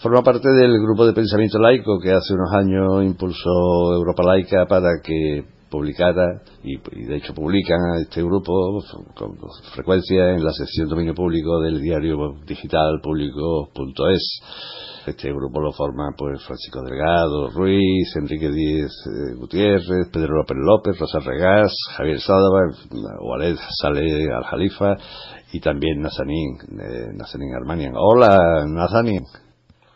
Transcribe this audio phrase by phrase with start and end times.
[0.00, 5.00] Forma parte del grupo de pensamiento laico que hace unos años impulsó Europa Laica para
[5.02, 8.78] que publicara, y, de hecho publican a este grupo
[9.16, 9.36] con
[9.74, 14.40] frecuencia en la sección dominio público del diario digital público.es.
[15.06, 20.98] Este grupo lo forman pues Francisco Delgado, Ruiz, Enrique Díez eh, Gutiérrez, Pedro López López,
[20.98, 22.70] Rosa Regás, Javier Sádava,
[23.20, 24.96] Waled Saleh Al Jalifa
[25.52, 27.94] y también Nazanin, eh, Nazanin Armanian.
[27.96, 29.24] Hola, Nazanin.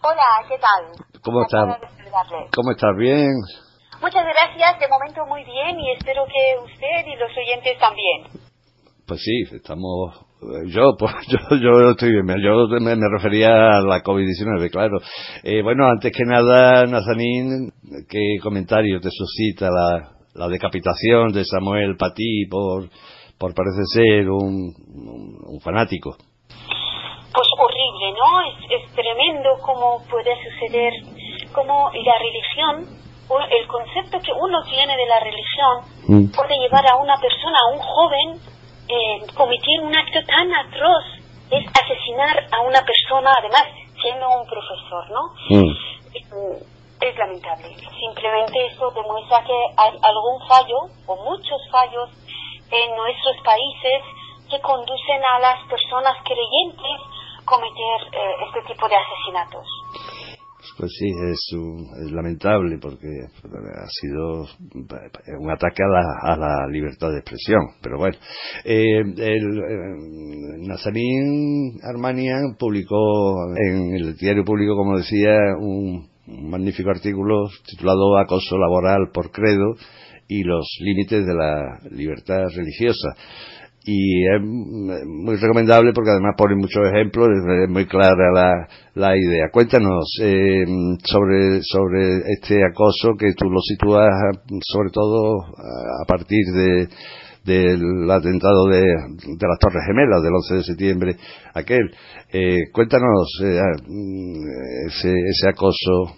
[0.03, 1.23] Hola, ¿qué tal?
[1.23, 1.77] ¿Cómo estás?
[2.55, 2.97] ¿Cómo estás?
[2.99, 3.31] ¿Bien?
[4.01, 8.49] Muchas gracias, de momento muy bien y espero que usted y los oyentes también.
[9.07, 12.27] Pues sí, estamos eh, yo, pues yo, yo estoy bien.
[12.41, 14.99] Yo me, refería a la COVID-19, claro.
[15.43, 17.73] Eh, bueno, antes que nada, Nazanín,
[18.09, 22.89] ¿qué comentario te suscita la, la decapitación de Samuel Patí por,
[23.37, 24.75] por parece ser un,
[25.47, 26.17] un, fanático?
[26.49, 28.41] Pues horrible, ¿no?
[28.43, 30.93] Es, es tremendo cómo puede suceder,
[31.53, 32.98] cómo la religión
[33.51, 35.77] el concepto que uno tiene de la religión
[36.09, 36.35] mm.
[36.35, 38.41] puede llevar a una persona, a un joven,
[38.89, 41.05] eh, cometer un acto tan atroz,
[41.51, 43.65] es asesinar a una persona, además
[44.01, 45.33] siendo un profesor, ¿no?
[45.51, 45.73] Mm.
[47.01, 47.77] Es, lamentable.
[47.99, 52.11] Simplemente eso demuestra que hay algún fallo o muchos fallos
[52.71, 54.03] en nuestros países
[54.51, 57.01] que conducen a las personas creyentes
[57.45, 59.67] cometer eh, este tipo de asesinatos.
[60.77, 64.47] Pues sí, es, lamentable porque ha sido
[65.41, 67.61] un ataque a la, a la libertad de expresión.
[67.83, 68.17] Pero bueno,
[68.65, 76.91] eh, el, eh, Nazarín Armanian publicó en el diario público, como decía, un, un magnífico
[76.91, 79.75] artículo titulado Acoso laboral por credo
[80.29, 83.15] y los límites de la libertad religiosa
[83.91, 89.47] y es muy recomendable porque además pone muchos ejemplos, es muy clara la, la idea.
[89.51, 90.67] Cuéntanos eh,
[91.05, 94.11] sobre, sobre este acoso que tú lo sitúas
[94.61, 96.89] sobre todo a partir de
[97.45, 101.17] del atentado de, de las Torres Gemelas del 11 de septiembre
[101.55, 101.91] aquel.
[102.31, 103.59] Eh, cuéntanos eh,
[104.87, 106.15] ese, ese acoso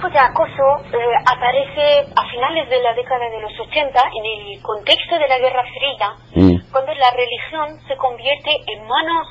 [0.00, 4.62] tipo de acoso eh, aparece a finales de la década de los 80 en el
[4.62, 6.72] contexto de la Guerra Fría, mm.
[6.72, 9.28] cuando la religión se convierte en manos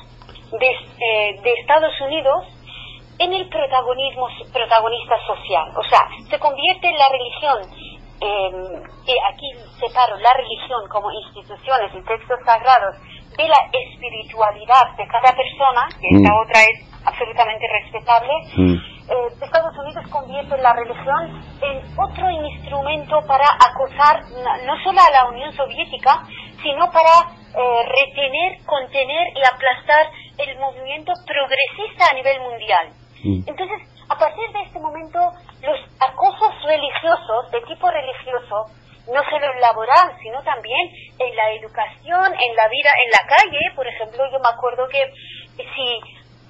[0.52, 2.46] de, eh, de Estados Unidos
[3.18, 5.68] en el protagonismo protagonista social.
[5.76, 7.58] O sea, se convierte la religión,
[8.20, 9.50] eh, y aquí
[9.80, 12.94] separo la religión como instituciones y textos sagrados
[13.36, 16.40] de la espiritualidad de cada persona, que esta mm.
[16.46, 18.99] otra es absolutamente respetable, mm.
[19.10, 24.22] Eh, Estados Unidos convierte la religión en otro instrumento para acosar
[24.64, 26.22] no solo a la Unión Soviética,
[26.62, 30.06] sino para eh, retener, contener y aplastar
[30.38, 32.86] el movimiento progresista a nivel mundial.
[33.24, 33.42] Mm.
[33.46, 35.18] Entonces, a partir de este momento,
[35.62, 38.70] los acosos religiosos, de tipo religioso,
[39.12, 43.58] no solo en laboral, sino también en la educación, en la vida, en la calle.
[43.74, 45.02] Por ejemplo, yo me acuerdo que
[45.56, 46.00] si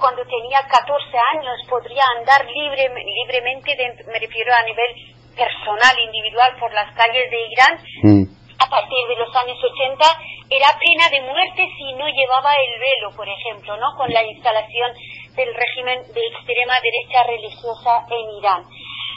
[0.01, 0.97] cuando tenía 14
[1.37, 3.77] años podría andar libre, libremente,
[4.07, 4.91] me refiero a nivel
[5.37, 8.25] personal, individual, por las calles de Irán, mm.
[8.59, 10.05] a partir de los años 80
[10.51, 13.95] era pena de muerte si no llevaba el velo, por ejemplo, ¿no?
[13.97, 14.93] Con la instalación
[15.37, 18.63] del régimen de extrema derecha religiosa en Irán.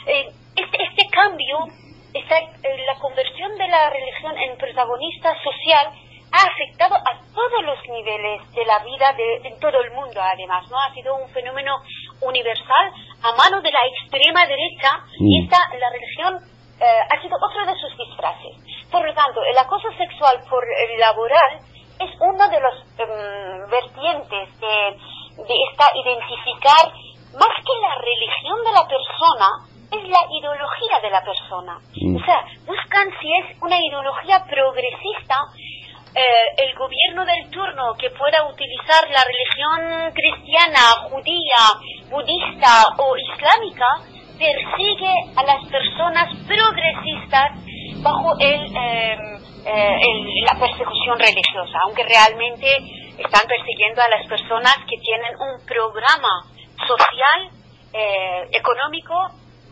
[0.06, 1.58] Eh, este, este, cambio,
[2.14, 5.90] esta, eh, la conversión de la religión en protagonista social
[6.34, 10.68] ha afectado a todos los niveles de la vida de, en todo el mundo, además,
[10.68, 10.76] ¿no?
[10.80, 11.76] Ha sido un fenómeno
[12.22, 12.90] universal
[13.22, 14.90] a mano de la extrema derecha
[15.20, 15.44] y mm.
[15.44, 16.34] esta, la religión
[16.80, 18.58] eh, ha sido otro de sus disfraces.
[18.90, 21.62] Por lo tanto, el acoso sexual por el laboral
[22.00, 24.74] es uno de los em, vertientes de,
[25.38, 26.90] de esta identificar
[27.38, 29.48] más que la religión de la persona,
[29.86, 31.78] es la ideología de la persona.
[31.94, 32.16] Mm.
[32.16, 35.36] O sea, buscan si es una ideología progresista
[36.14, 36.22] eh,
[36.58, 41.62] el gobierno del turno que pueda utilizar la religión cristiana, judía,
[42.08, 43.86] budista o islámica
[44.38, 47.50] persigue a las personas progresistas
[48.02, 52.68] bajo el, em, eh, la persecución religiosa, aunque realmente
[53.18, 56.46] están persiguiendo a las personas que tienen un programa
[56.78, 57.50] social,
[57.92, 59.14] eh, económico,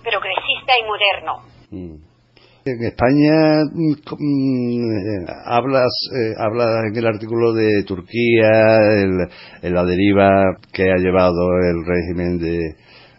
[0.03, 1.43] progresista y moderno.
[1.71, 2.12] Mm.
[2.65, 10.59] En España mm, mm, hablas, eh, habla en el artículo de Turquía, el, la deriva
[10.73, 12.77] que ha llevado el régimen de,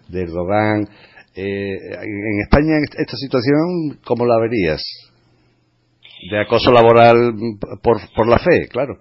[0.08, 0.88] de Erdogan.
[1.36, 4.82] Eh, en España esta situación, ¿cómo la verías?
[6.32, 7.34] De acoso laboral
[7.82, 8.96] por, por la fe, claro.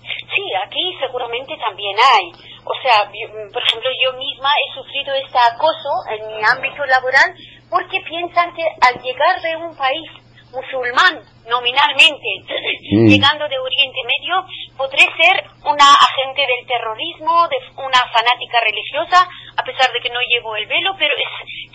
[0.00, 2.56] Sí, aquí seguramente también hay.
[2.64, 7.36] O sea, por ejemplo, yo misma he sufrido este acoso en mi ámbito laboral
[7.70, 10.10] porque piensan que al llegar de un país
[10.52, 12.30] musulmán nominalmente,
[12.92, 13.06] mm.
[13.06, 14.46] llegando de Oriente Medio,
[14.76, 20.20] podré ser una agente del terrorismo, de una fanática religiosa, a pesar de que no
[20.28, 21.14] llevo el velo, pero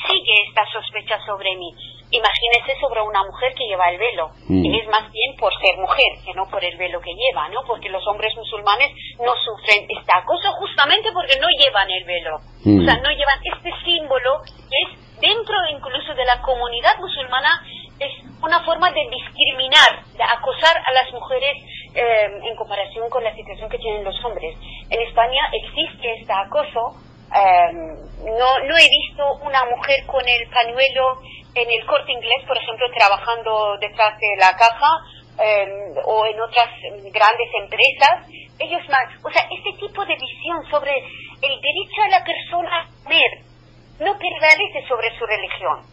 [0.07, 1.71] sigue esta sospecha sobre mí.
[2.11, 4.31] Imagínese sobre una mujer que lleva el velo.
[4.49, 4.65] Mm.
[4.65, 7.61] Y es más bien por ser mujer, que no por el velo que lleva, ¿no?
[7.65, 12.37] Porque los hombres musulmanes no sufren este acoso justamente porque no llevan el velo.
[12.65, 12.81] Mm.
[12.81, 17.49] O sea, no llevan este símbolo que es dentro incluso de la comunidad musulmana
[17.99, 18.11] es
[18.43, 21.55] una forma de discriminar, de acosar a las mujeres
[21.93, 24.57] eh, en comparación con la situación que tienen los hombres.
[24.89, 26.97] En España existe este acoso.
[27.33, 27.71] Eh,
[28.25, 31.21] no, he visto una mujer con el pañuelo
[31.53, 34.91] en el corte inglés, por ejemplo, trabajando detrás de la caja
[35.39, 36.69] eh, o en otras
[37.13, 38.27] grandes empresas.
[38.57, 40.97] Ellos más, o sea, este tipo de visión sobre
[41.41, 43.50] el derecho a la persona a comer,
[44.01, 45.85] no prevalece sobre su religión.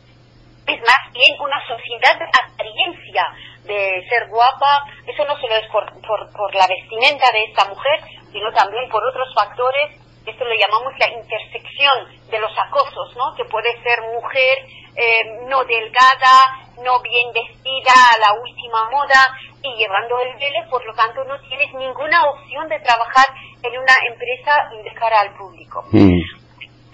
[0.67, 3.25] Es más bien una sociedad de apariencia,
[3.65, 4.85] de ser guapa.
[5.07, 8.01] Eso no solo es por, la vestimenta de esta mujer,
[8.33, 9.97] sino también por otros factores.
[10.27, 13.35] Esto lo llamamos la intersección de los acosos, ¿no?
[13.35, 14.59] Que puede ser mujer
[14.97, 19.25] eh, no delgada, no bien vestida a la última moda
[19.63, 23.27] y llevando el velo, por lo tanto no tienes ninguna opción de trabajar
[23.63, 25.85] en una empresa de cara al público.
[25.93, 26.38] Mm.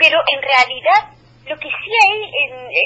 [0.05, 1.17] Pero en realidad
[1.49, 2.21] lo que sí hay,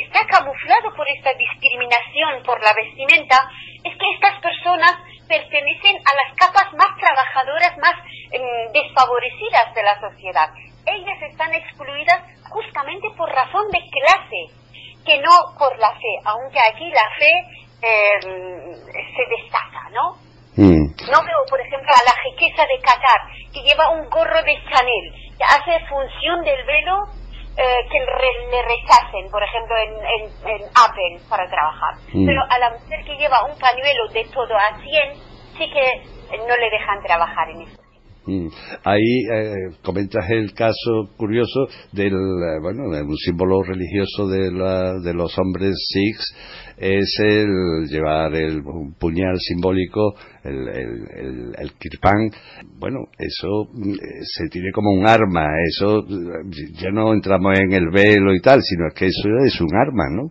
[0.07, 3.37] está camuflado por esta discriminación por la vestimenta
[3.83, 4.95] es que estas personas
[5.27, 7.95] pertenecen a las capas más trabajadoras, más
[8.31, 10.49] em, desfavorecidas de la sociedad.
[10.87, 14.55] Ellas están excluidas justamente por razón de clase,
[15.05, 17.33] que no por la fe, aunque aquí la fe
[17.83, 20.15] em, se destaca, ¿no?
[20.55, 20.87] Mm.
[21.11, 23.21] No veo, por ejemplo, a la riqueza de Qatar,
[23.53, 27.09] que lleva un gorro de Chanel, hace función del velo
[27.57, 31.95] eh, que le rechacen, por ejemplo, en, Apple para trabajar.
[32.13, 32.27] Mm.
[32.27, 35.15] Pero a la mujer que lleva un pañuelo de todo a 100,
[35.59, 37.88] sí que no le dejan trabajar en eso.
[38.29, 38.49] Mm.
[38.85, 45.01] Ahí eh, comentas el caso curioso del, eh, bueno, de un símbolo religioso de, la,
[45.01, 46.37] de los hombres sikhs
[46.77, 48.63] es el llevar el
[49.01, 52.31] puñal simbólico, el, el, el, kirpan.
[52.79, 56.05] Bueno, eso mm, se tiene como un arma, eso
[56.75, 60.29] ya no entramos en el velo y tal, sino que eso es un arma, ¿no?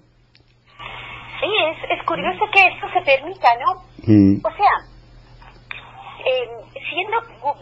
[1.42, 3.82] Sí, es, es curioso que eso se permita, ¿no?
[4.06, 4.38] Mm.
[4.46, 4.98] O sea,
[6.98, 7.18] siendo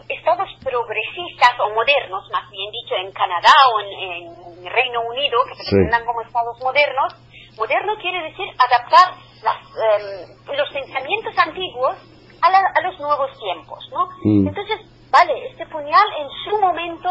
[0.08, 5.70] estados progresistas o modernos, más bien dicho, en Canadá o en, Reino Unido, que se
[5.70, 7.14] presentan como estados modernos,
[7.56, 11.94] moderno quiere decir adaptar em, los pensamientos antiguos
[12.42, 14.08] a, los nuevos tiempos, ¿no?
[14.24, 14.48] Mm.
[14.48, 17.08] Entonces, vale, este puñal en su momento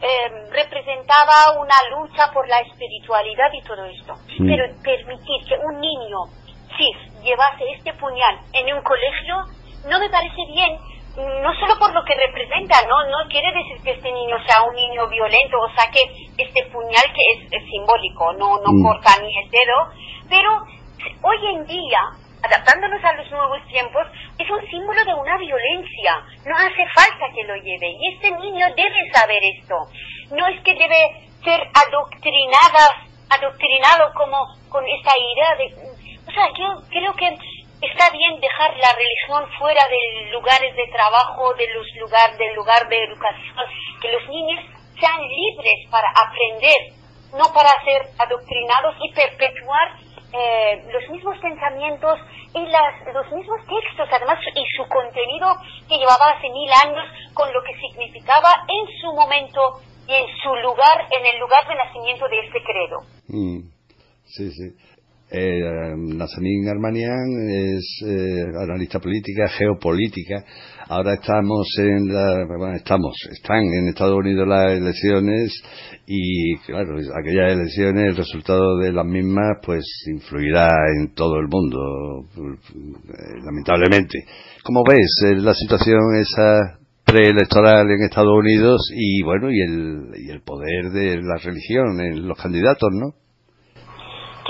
[0.00, 4.46] em, representaba una lucha por la espiritualidad y todo esto, mm.
[4.46, 6.18] pero permitir que un niño
[6.76, 6.86] sí
[7.24, 9.36] llevase este puñal en un colegio
[9.88, 10.78] no me parece bien
[11.16, 14.74] no solo por lo que representa, no no quiere decir que este niño sea un
[14.74, 16.00] niño violento o saque
[16.38, 18.82] este puñal que es, simbólico, no no mm.
[18.82, 19.92] corta ni el dedo,
[20.28, 20.64] pero
[21.22, 22.00] hoy en día
[22.42, 24.02] adaptándonos a los nuevos tiempos,
[24.38, 26.26] es un símbolo de una violencia.
[26.44, 27.88] No hace falta que lo lleve.
[27.88, 29.76] Y este niño debe saber esto.
[30.32, 34.38] No es que debe ser adoctrinada, adoctrinado como
[34.68, 36.02] con esta idea de...
[36.26, 37.36] O sea, yo creo que
[37.82, 42.88] está bien dejar la religión fuera de lugares de trabajo, de los lugar, del lugar
[42.88, 43.64] de educación,
[44.00, 44.60] que los niños
[44.98, 46.94] sean libres para aprender,
[47.32, 49.98] no para ser adoctrinados y perpetuar
[50.32, 52.18] eh, los mismos pensamientos
[52.54, 55.48] y las, los mismos textos, además, y su contenido
[55.88, 60.54] que llevaba hace mil años con lo que significaba en su momento y en su
[60.56, 63.00] lugar, en el lugar de nacimiento de este credo.
[63.28, 63.60] Mm,
[64.24, 64.91] sí, sí.
[65.34, 70.44] Eh, Nazanin Armanian es eh, analista política, geopolítica.
[70.88, 75.58] Ahora estamos en la, bueno, estamos, están en Estados Unidos las elecciones
[76.06, 81.78] y claro, aquellas elecciones, el resultado de las mismas, pues influirá en todo el mundo,
[82.36, 84.26] eh, lamentablemente.
[84.62, 90.30] ¿Cómo ves eh, la situación esa preelectoral en Estados Unidos y bueno, y el, y
[90.30, 93.14] el poder de la religión en los candidatos, ¿no?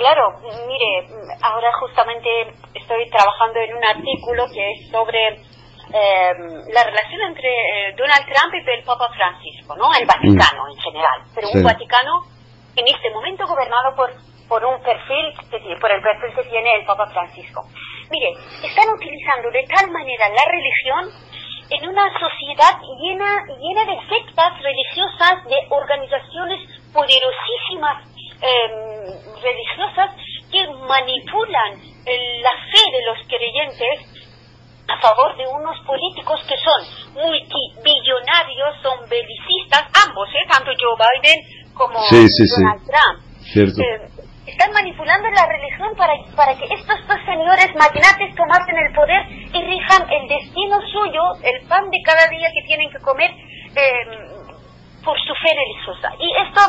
[0.03, 0.35] Claro,
[0.67, 1.07] mire,
[1.43, 2.29] ahora justamente
[2.75, 6.33] estoy trabajando en un artículo que es sobre eh,
[6.75, 9.95] la relación entre eh, Donald Trump y el Papa Francisco, ¿no?
[9.95, 12.27] El Vaticano en general, pero un Vaticano
[12.75, 14.11] en este momento gobernado por
[14.49, 15.33] por un perfil,
[15.81, 17.65] por el perfil que tiene el Papa Francisco.
[18.11, 18.33] Mire,
[18.63, 21.09] están utilizando de tal manera la religión
[21.71, 26.61] en una sociedad llena, llena de sectas religiosas, de organizaciones
[26.93, 28.12] poderosísimas
[28.43, 28.93] Em,
[29.41, 30.11] religiosas
[30.51, 31.79] que manipulan
[32.43, 34.13] la fe de los creyentes
[34.89, 36.81] a favor de unos políticos que son
[37.15, 40.47] multibillonarios, son belicistas, ambos, ¿eh?
[40.51, 41.39] tanto Joe Biden
[41.75, 43.23] como Donald Trump.
[43.55, 44.11] Eh,
[44.47, 49.23] están manipulando la religión para, para que estos dos señores magnates tomasen el poder
[49.55, 55.03] y rijan el destino suyo, el pan de cada día que tienen que comer em,
[55.05, 56.11] por su fe religiosa.
[56.19, 56.61] Y esto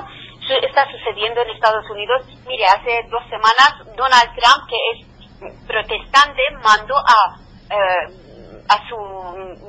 [0.61, 2.25] está sucediendo en Estados Unidos.
[2.45, 7.37] Mire, hace dos semanas Donald Trump, que es protestante, mandó a,
[7.69, 8.97] eh, a su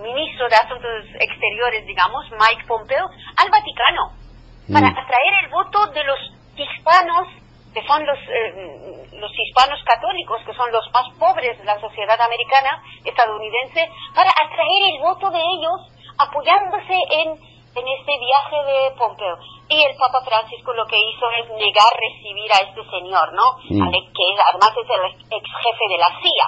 [0.02, 4.24] ministro de Asuntos Exteriores, digamos, Mike Pompeo, al Vaticano
[4.72, 4.96] para mm.
[4.96, 6.18] atraer el voto de los
[6.56, 7.28] hispanos,
[7.74, 12.20] que son los, eh, los hispanos católicos, que son los más pobres de la sociedad
[12.20, 15.80] americana, estadounidense, para atraer el voto de ellos
[16.16, 19.36] apoyándose en en este viaje de Pompeo.
[19.68, 23.42] Y el Papa Francisco lo que hizo es negar recibir a este señor, ¿no?
[23.68, 23.90] Mm.
[23.90, 26.46] Que además es el ex jefe de la CIA.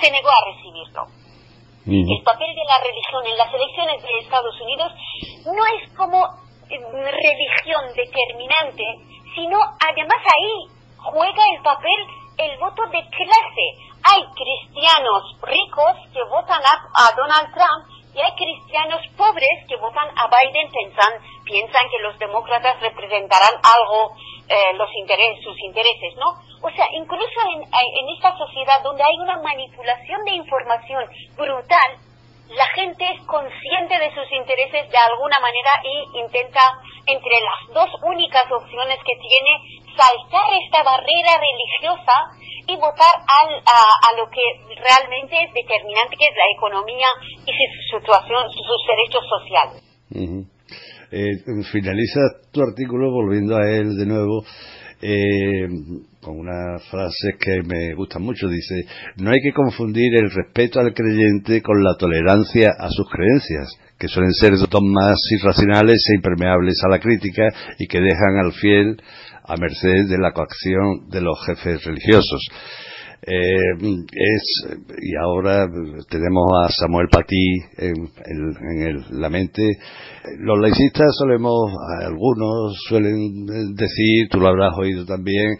[0.00, 1.02] Se negó a recibirlo.
[1.86, 2.12] Mm.
[2.12, 4.92] El papel de la religión en las elecciones de Estados Unidos
[5.46, 6.20] no es como
[6.68, 8.84] eh, religión determinante,
[9.34, 10.68] sino además ahí
[10.98, 12.00] juega el papel
[12.36, 13.66] el voto de clase.
[14.04, 20.24] Hay cristianos ricos que votan a Donald Trump y hay cristianos pobres que votan a
[20.26, 24.16] Biden piensan, piensan que los demócratas representarán algo,
[24.48, 24.88] eh, los
[25.44, 26.32] sus intereses, ¿no?
[26.62, 31.04] O sea, incluso en esta sociedad donde hay una manipulación de información
[31.36, 32.05] brutal,
[32.54, 36.60] la gente es consciente de sus intereses de alguna manera y intenta,
[37.06, 42.14] entre las dos únicas opciones que tiene, saltar esta barrera religiosa
[42.66, 44.42] y votar al, a, lo que
[44.74, 47.06] realmente es determinante, que es la economía
[47.46, 49.82] y su situación, sus derechos sociales.
[51.12, 51.38] Eh,
[51.70, 52.20] finaliza
[52.52, 54.42] tu artículo volviendo a él de nuevo.
[55.02, 55.68] Eh,
[56.26, 58.84] con una frase que me gusta mucho, dice,
[59.18, 64.08] no hay que confundir el respeto al creyente con la tolerancia a sus creencias, que
[64.08, 67.44] suelen ser dogmas irracionales e impermeables a la crítica
[67.78, 69.00] y que dejan al fiel
[69.44, 72.42] a merced de la coacción de los jefes religiosos.
[73.22, 75.66] Eh, es y ahora
[76.08, 78.10] tenemos a Samuel Patí en,
[79.18, 79.62] la mente
[80.38, 81.72] los laicistas solemos
[82.04, 85.56] algunos suelen decir tú lo habrás oído también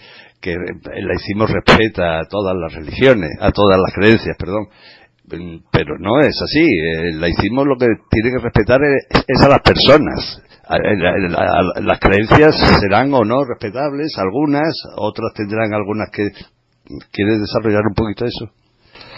[0.47, 4.69] que el laicismo respeta a todas las religiones a todas las creencias perdón
[5.73, 8.81] pero no es así el laicismo lo que tiene que respetar
[9.27, 16.27] es a las personas las creencias serán o no respetables, algunas, otras tendrán algunas que...
[17.11, 18.47] ¿Quieres desarrollar un poquito eso?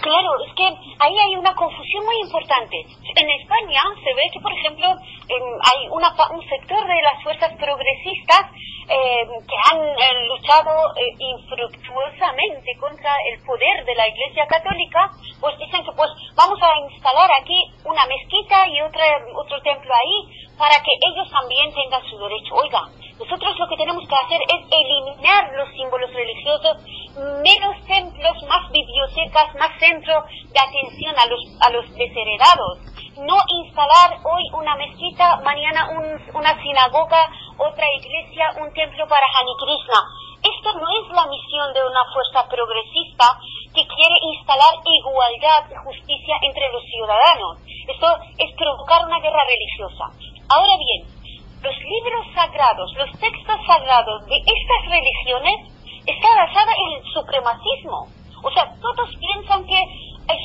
[0.00, 2.80] Claro, es que ahí hay una confusión muy importante.
[3.12, 8.48] En España se ve que, por ejemplo, hay una, un sector de las fuerzas progresistas
[8.88, 15.58] eh, que han eh, luchado eh, infructuosamente contra el poder de la Iglesia Católica, pues
[15.58, 19.04] dicen que pues vamos a instalar aquí una mezquita y otra,
[19.36, 22.54] otro templo ahí para que ellos también tengan su derecho.
[22.54, 22.82] Oiga,
[23.18, 26.78] nosotros lo que tenemos que hacer es eliminar los símbolos religiosos,
[27.42, 32.78] menos templos, más bibliotecas más centro de atención a los, a los desheredados.
[33.18, 35.88] No instalar hoy una mezquita, mañana
[36.32, 40.00] una sinagoga, otra iglesia, un templo para Hani Krishna.
[40.38, 43.26] Esto no es la misión de una fuerza progresista
[43.74, 47.58] que quiere instalar igualdad y justicia entre los ciudadanos.
[47.90, 48.06] Esto
[48.38, 50.14] es provocar una guerra religiosa.
[50.46, 51.10] Ahora bien,
[51.58, 55.74] los libros sagrados, los textos sagrados de estas religiones
[56.06, 58.06] está basada en el supremacismo.
[58.46, 59.82] O sea, todos piensan que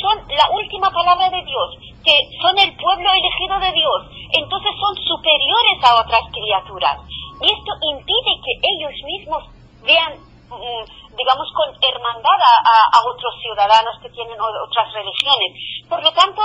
[0.02, 1.70] son la última palabra de Dios,
[2.02, 4.00] que son el pueblo elegido de Dios,
[4.42, 6.98] entonces son superiores a otras criaturas.
[7.44, 9.44] Y esto impide que ellos mismos
[9.84, 15.52] vean, mm, digamos, con hermandad a, otros ciudadanos que tienen otras religiones.
[15.90, 16.42] Por lo tanto,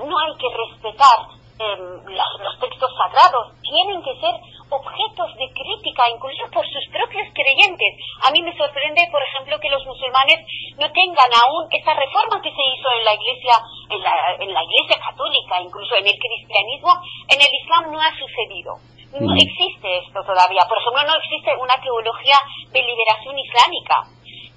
[0.00, 4.32] no hay que respetar em, los textos sagrados, tienen que ser
[4.70, 7.92] objetos de crítica, incluso por sus propios creyentes.
[8.24, 10.40] A mí me sorprende, por ejemplo, que los musulmanes
[10.80, 13.54] no tengan aún esa reforma que se hizo en la iglesia,
[13.90, 16.96] en la, en la iglesia católica, incluso en el cristianismo,
[17.28, 18.80] en el islam no ha sucedido.
[19.18, 20.62] No existe esto todavía.
[20.68, 22.38] Por ejemplo, no existe una teología
[22.70, 24.06] de liberación islámica,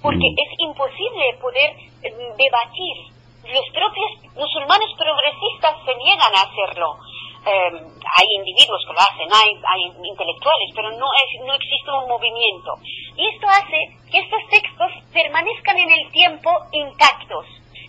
[0.00, 1.70] porque es imposible poder
[2.02, 2.96] eh, debatir.
[3.50, 6.96] Los propios musulmanes progresistas se niegan a hacerlo.
[7.44, 12.08] Em, hay individuos que lo hacen, hay, hay intelectuales, pero no, es, no existe un
[12.08, 12.72] movimiento.
[13.16, 13.76] Y esto hace
[14.10, 17.44] que estos textos permanezcan en el tiempo intactos,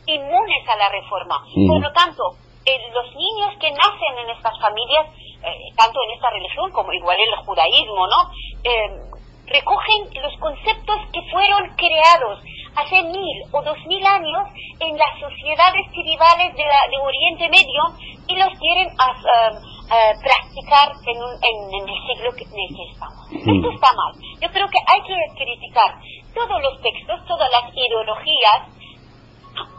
[0.08, 1.40] inmunes a la reforma.
[1.56, 5.06] Por lo tanto, eh, los niños que nacen en estas familias,
[5.44, 8.32] eh, tanto en esta religión como igual en el judaísmo, ¿no?
[8.64, 9.16] Em,
[9.48, 12.42] recogen los conceptos que fueron creados
[12.76, 14.44] hace mil o dos mil años
[14.80, 17.84] en las sociedades tribales de, de Oriente Medio
[18.28, 23.26] y los quieren uh, uh, practicar en, en, el siglo en el que estamos.
[23.32, 24.14] Esto está mal.
[24.42, 25.96] Yo creo que hay que criticar
[26.34, 28.76] todos los textos, todas las ideologías.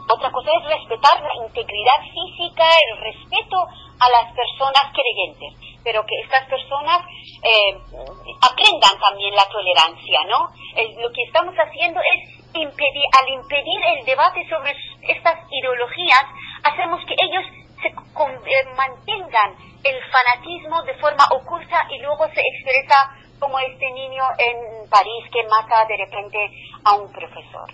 [0.09, 3.57] Otra cosa es respetar la integridad física, el respeto
[3.99, 7.01] a las personas creyentes, pero que estas personas
[7.43, 7.77] eh,
[8.41, 10.49] aprendan también la tolerancia, ¿no?
[11.01, 16.25] lo que estamos haciendo es impedir, al impedir el debate sobre estas ideologías,
[16.63, 17.43] hacemos que ellos
[17.81, 22.95] se eh, mantengan el fanatismo de forma oculta y luego se expresa
[23.39, 26.37] como este niño en París que mata de repente
[26.83, 27.69] a un profesor.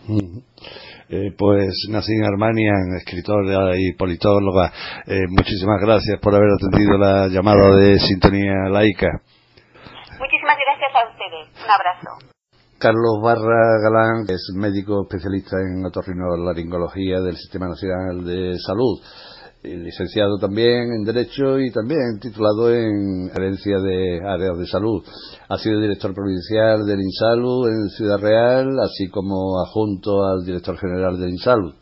[1.13, 4.73] Eh, pues Nassim Armanian, escritora y politóloga,
[5.05, 9.21] eh, muchísimas gracias por haber atendido la llamada de Sintonía Laica.
[10.17, 11.49] Muchísimas gracias a ustedes.
[11.53, 12.33] Un abrazo.
[12.79, 18.99] Carlos Barra Galán es médico especialista en otorrinolaringología del Sistema Nacional de Salud
[19.63, 25.03] licenciado también en Derecho y también titulado en Gerencia de Áreas de Salud.
[25.47, 31.17] Ha sido director provincial del INSALU en Ciudad Real, así como adjunto al director general
[31.19, 31.73] del INSALU.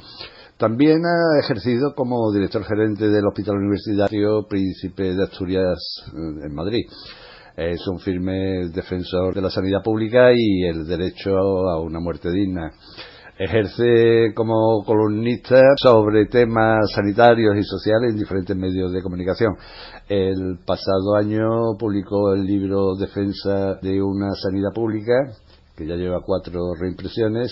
[0.58, 5.80] También ha ejercido como director gerente del Hospital Universitario Príncipe de Asturias
[6.14, 6.86] eh, en Madrid.
[7.58, 12.72] Es un firme defensor de la sanidad pública y el derecho a una muerte digna.
[13.44, 19.56] Ejerce como columnista sobre temas sanitarios y sociales en diferentes medios de comunicación.
[20.08, 25.14] El pasado año publicó el libro Defensa de una sanidad pública,
[25.76, 27.52] que ya lleva cuatro reimpresiones,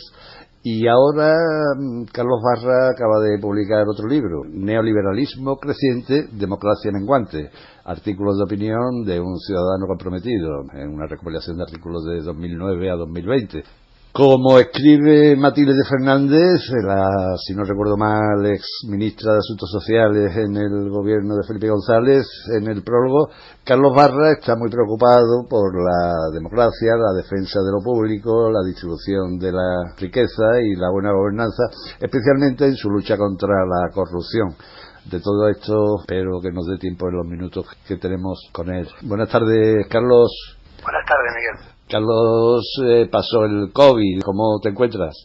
[0.61, 1.33] y ahora
[1.79, 7.49] mm, Carlos Barra acaba de publicar otro libro, Neoliberalismo creciente, democracia menguante,
[7.85, 12.95] artículos de opinión de un ciudadano comprometido, en una recopilación de artículos de 2009 a
[12.95, 13.63] 2020.
[14.11, 20.57] Como escribe Matilde Fernández, la, si no recuerdo mal, ex ministra de Asuntos Sociales en
[20.57, 22.25] el gobierno de Felipe González,
[22.57, 23.29] en el prólogo,
[23.63, 29.37] Carlos Barra está muy preocupado por la democracia, la defensa de lo público, la distribución
[29.37, 31.69] de la riqueza y la buena gobernanza,
[32.01, 34.55] especialmente en su lucha contra la corrupción.
[35.05, 38.87] De todo esto, espero que nos dé tiempo en los minutos que tenemos con él.
[39.03, 40.58] Buenas tardes, Carlos.
[40.83, 41.57] Buenas tardes, Miguel.
[41.89, 45.15] Carlos, eh, pasó el COVID, ¿cómo te encuentras?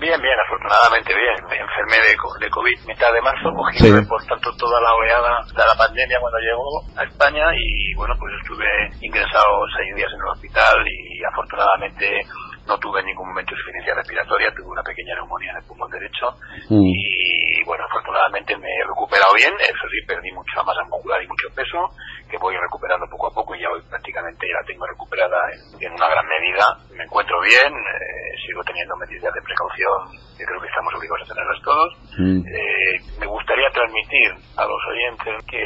[0.00, 1.36] Bien, bien, afortunadamente bien.
[1.50, 2.14] Me enfermé de,
[2.50, 6.68] COVID mitad de marzo, cogí por tanto toda la oleada de la pandemia cuando llegó
[6.96, 8.66] a España y bueno, pues estuve
[9.02, 12.22] ingresado seis días en el hospital y afortunadamente
[12.68, 16.36] no tuve ningún momento de insuficiencia respiratoria, tuve una pequeña neumonía en el pulmón derecho
[16.68, 16.84] mm.
[16.84, 21.48] y bueno, afortunadamente me he recuperado bien, eso sí, perdí mucha masa muscular y mucho
[21.56, 21.80] peso,
[22.28, 25.36] que voy recuperando poco a poco y ya hoy prácticamente ya la tengo recuperada
[25.80, 26.76] en, una gran medida.
[26.96, 31.32] Me encuentro bien, eh, sigo teniendo medidas de precaución que creo que estamos obligados a
[31.32, 31.90] tenerlas todos.
[32.18, 32.40] Mm.
[32.46, 35.64] Eh, me gustaría transmitir a los oyentes que,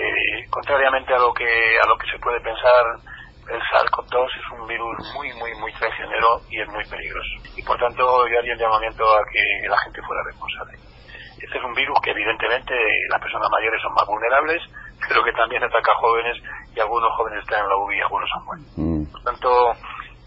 [0.50, 1.50] contrariamente a lo que,
[1.82, 2.84] a lo que se puede pensar,
[3.48, 7.34] el SARS-CoV-2 es un virus muy, muy, muy traicionero y es muy peligroso.
[7.56, 10.78] Y por tanto yo haría el llamamiento a que la gente fuera responsable.
[11.42, 12.74] Este es un virus que evidentemente
[13.10, 14.62] las personas mayores son más vulnerables,
[15.08, 16.36] pero que también ataca a jóvenes
[16.74, 18.70] y algunos jóvenes están en la UBI y algunos han muerto.
[18.76, 19.04] Mm.
[19.10, 19.50] Por tanto,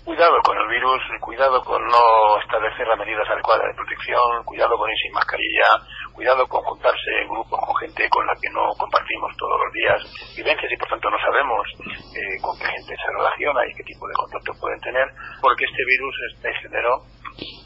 [0.05, 4.89] cuidado con el virus, cuidado con no establecer las medidas adecuadas de protección, cuidado con
[4.89, 5.65] ir sin mascarilla,
[6.13, 9.99] cuidado con juntarse en grupos con gente con la que no compartimos todos los días
[10.37, 11.65] vivencias y por tanto no sabemos
[12.13, 15.07] eh, con qué gente se relaciona y qué tipo de contacto pueden tener,
[15.41, 16.93] porque este virus es traicionero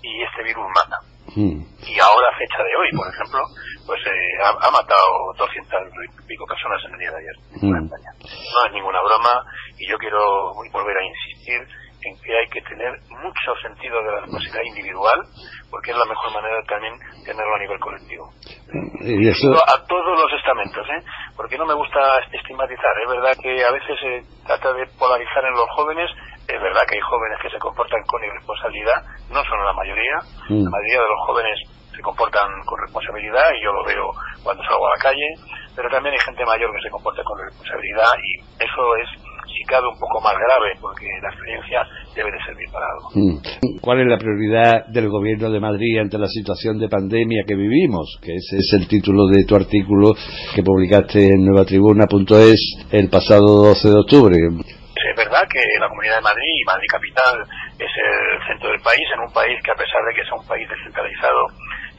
[0.01, 0.97] y este virus mata.
[1.35, 1.61] Mm.
[1.85, 3.43] Y ahora, fecha de hoy, por ejemplo,
[3.85, 5.69] pues eh, ha, matado 200
[6.07, 7.83] y pico personas en el día de ayer en mm.
[7.83, 8.11] España.
[8.23, 9.43] No es ninguna broma
[9.77, 10.23] y yo quiero
[10.71, 11.67] volver a insistir
[12.01, 15.19] en que hay que tener mucho sentido de la responsabilidad individual,
[15.69, 16.93] porque es la mejor manera también
[17.25, 18.29] tenerlo a nivel colectivo.
[19.01, 19.51] Y eso...
[19.67, 21.03] A todos los estamentos, ¿eh?
[21.35, 21.99] porque no me gusta
[22.31, 22.93] estigmatizar.
[23.03, 26.09] Es verdad que a veces se trata de polarizar en los jóvenes.
[26.47, 30.17] Es verdad que hay jóvenes que se comportan con irresponsabilidad, no son la mayoría.
[30.49, 30.63] Mm.
[30.63, 31.59] La mayoría de los jóvenes
[31.95, 34.07] se comportan con responsabilidad y yo lo veo
[34.43, 35.27] cuando salgo a la calle,
[35.75, 39.09] pero también hay gente mayor que se comporta con responsabilidad y eso es
[39.53, 43.09] si cabe un poco más grave, porque la experiencia debe de servir para algo.
[43.13, 43.79] Mm.
[43.81, 48.19] ¿Cuál es la prioridad del Gobierno de Madrid ante la situación de pandemia que vivimos?
[48.21, 50.13] Que ese es el título de tu artículo
[50.55, 54.35] que publicaste en nuevatribuna.es el pasado 12 de octubre.
[54.37, 57.33] Es verdad que la Comunidad de Madrid y Madrid Capital
[57.79, 60.47] es el centro del país, en un país que a pesar de que sea un
[60.47, 61.47] país descentralizado,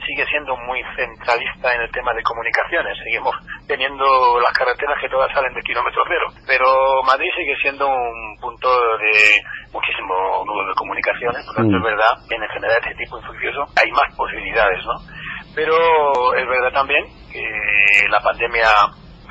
[0.07, 2.97] sigue siendo muy centralista en el tema de comunicaciones.
[3.05, 3.35] Seguimos
[3.67, 6.27] teniendo las carreteras que todas salen de kilómetro cero.
[6.47, 9.41] Pero Madrid sigue siendo un punto de
[9.73, 11.45] muchísimo nudo de comunicaciones.
[11.47, 11.91] Por tanto, es mm.
[11.91, 14.95] verdad que en general este tipo infeccioso hay más posibilidades, ¿no?
[15.55, 17.43] Pero es verdad también que
[18.09, 18.69] la pandemia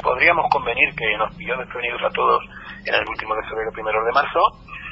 [0.01, 2.43] podríamos convenir que nos pilló desprevenidos a todos
[2.85, 4.39] en el último de febrero, primero de marzo,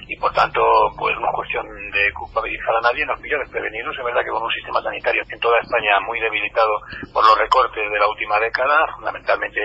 [0.08, 0.62] y por tanto,
[0.98, 3.92] pues no es cuestión de culpabilizar a nadie, nos pilló desprevenidos.
[3.98, 6.80] Es verdad que con un sistema sanitario en toda España muy debilitado
[7.12, 9.60] por los recortes de la última década, fundamentalmente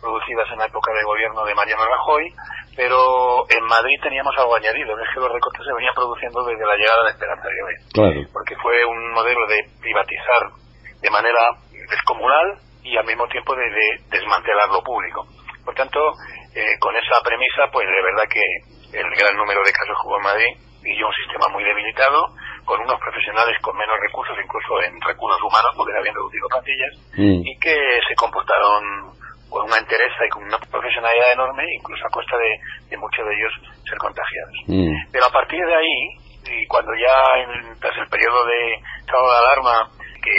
[0.00, 2.24] producidas en la época de gobierno de Mariano Rajoy,
[2.74, 6.76] pero en Madrid teníamos algo añadido, es que los recortes se venían produciendo desde la
[6.76, 10.56] llegada de Esperanza Aguirre, porque fue un modelo de privatizar
[11.00, 13.68] de manera descomunal y al mismo tiempo de,
[14.08, 15.26] desmantelar lo público.
[15.64, 16.00] Por tanto,
[16.54, 18.40] eh, con esa premisa, pues de verdad que
[18.92, 20.52] el gran número de casos que hubo en Madrid
[20.84, 22.26] y un sistema muy debilitado,
[22.64, 27.46] con unos profesionales con menos recursos, incluso en recursos humanos, porque habían reducido plantillas, mm.
[27.46, 27.76] y que
[28.06, 29.14] se comportaron
[29.48, 33.52] con una entereza y con una profesionalidad enorme, incluso a costa de, muchos de ellos
[33.84, 34.56] ser contagiados.
[34.66, 35.12] Mm.
[35.12, 35.98] Pero a partir de ahí,
[36.50, 39.90] y cuando ya en, tras el periodo de estado de alarma,
[40.22, 40.38] que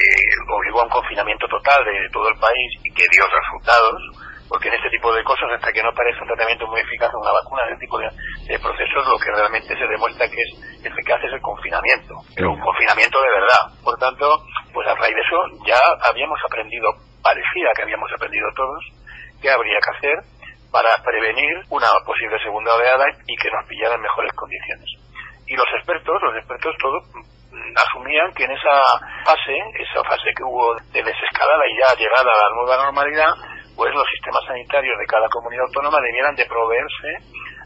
[0.49, 4.01] obligó a un confinamiento total de todo el país y que dio resultados,
[4.49, 7.31] porque en este tipo de cosas, hasta que no aparece un tratamiento muy eficaz una
[7.31, 11.33] vacuna, en este tipo de, procesos, lo que realmente se demuestra que es eficaz es
[11.33, 13.63] el confinamiento, pero un confinamiento de verdad.
[13.83, 14.25] Por tanto,
[14.73, 15.79] pues a raíz de eso ya
[16.09, 16.89] habíamos aprendido,
[17.21, 18.83] parecía que habíamos aprendido todos,
[19.41, 20.17] qué habría que hacer
[20.71, 24.89] para prevenir una posible segunda oleada y que nos pillara en mejores condiciones.
[25.45, 28.81] Y los expertos, los expertos todos mm, asumían que en esa
[29.25, 33.33] fase, esa fase que hubo de desescalada y ya llegada a la nueva normalidad,
[33.75, 37.09] pues los sistemas sanitarios de cada comunidad autónoma debieran de proveerse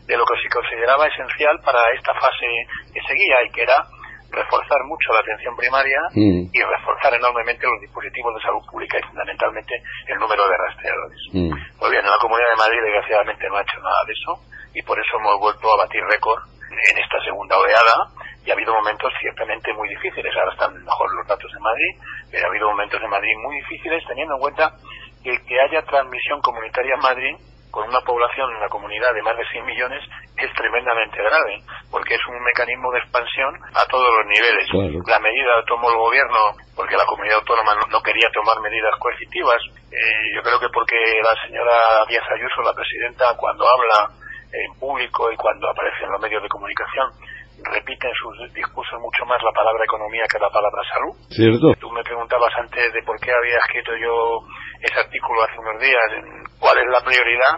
[0.08, 2.48] de lo que se consideraba esencial para esta fase
[2.94, 3.84] que seguía y que era
[4.32, 6.52] reforzar mucho la atención primaria mm.
[6.52, 9.74] y reforzar enormemente los dispositivos de salud pública y fundamentalmente
[10.08, 11.22] el número de rastreadores.
[11.32, 11.52] Mm.
[11.80, 14.32] Pues bien, en la Comunidad de Madrid desgraciadamente no ha hecho nada de eso
[14.74, 16.44] y por eso hemos vuelto a batir récord
[16.92, 18.12] en esta segunda oleada
[18.46, 20.32] y ha habido momentos ciertamente muy difíciles.
[20.36, 21.92] Ahora están mejor los datos de Madrid,
[22.32, 24.72] pero ha habido momentos en Madrid muy difíciles teniendo en cuenta
[25.24, 27.36] que, que haya transmisión comunitaria en Madrid
[27.72, 30.02] con una población en la comunidad de más de 100 millones
[30.38, 34.66] es tremendamente grave, porque es un mecanismo de expansión a todos los niveles.
[35.06, 39.62] La medida tomó el gobierno porque la comunidad autónoma no, quería tomar medidas coercitivas.
[39.92, 44.10] Eh, yo creo que porque la señora Díaz Ayuso, la presidenta, cuando habla
[44.54, 47.14] en público y cuando aparece en los medios de comunicación,
[47.74, 51.14] repite en sus discursos mucho más la palabra economía que la palabra salud.
[51.30, 51.74] ¿Cierto?
[51.80, 54.42] Tú me preguntabas antes de por qué había escrito yo
[54.82, 57.54] ese artículo hace unos días en cuál es la prioridad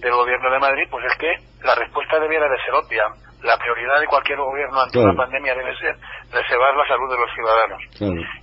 [0.00, 1.32] del gobierno de Madrid, pues es que
[1.64, 3.04] la respuesta debiera de ser obvia.
[3.42, 5.94] La prioridad de cualquier gobierno ante una pandemia debe ser
[6.32, 7.80] reservar la salud de los ciudadanos.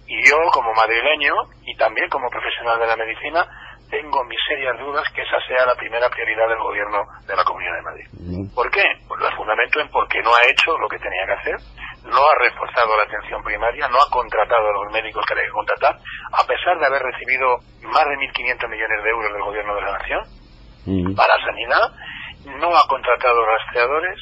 [0.05, 1.33] Y yo, como madrileño
[1.65, 3.41] y también como profesional de la medicina,
[3.89, 7.75] tengo mis serias dudas que esa sea la primera prioridad del gobierno de la Comunidad
[7.75, 8.07] de Madrid.
[8.55, 8.83] ¿Por qué?
[9.07, 11.55] Pues lo fundamento en porque no ha hecho lo que tenía que hacer,
[12.05, 15.51] no ha reforzado la atención primaria, no ha contratado a los médicos que había que
[15.51, 15.95] contratar,
[16.33, 19.91] a pesar de haber recibido más de 1.500 millones de euros del gobierno de la
[19.97, 21.93] Nación para sanidad,
[22.57, 24.17] no ha contratado rastreadores,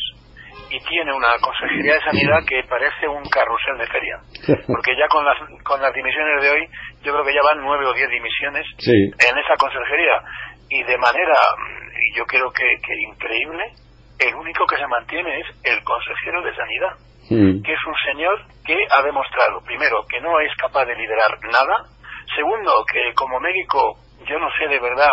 [0.69, 4.17] y tiene una consejería de sanidad que parece un carrusel de feria.
[4.67, 6.67] Porque ya con las, con las dimisiones de hoy,
[7.01, 10.21] yo creo que ya van nueve o diez dimisiones en esa consejería.
[10.69, 11.37] Y de manera,
[12.15, 13.63] yo creo que, que increíble,
[14.19, 16.93] el único que se mantiene es el consejero de sanidad,
[17.29, 21.85] que es un señor que ha demostrado, primero, que no es capaz de liderar nada,
[22.35, 25.11] segundo, que como médico yo no sé de verdad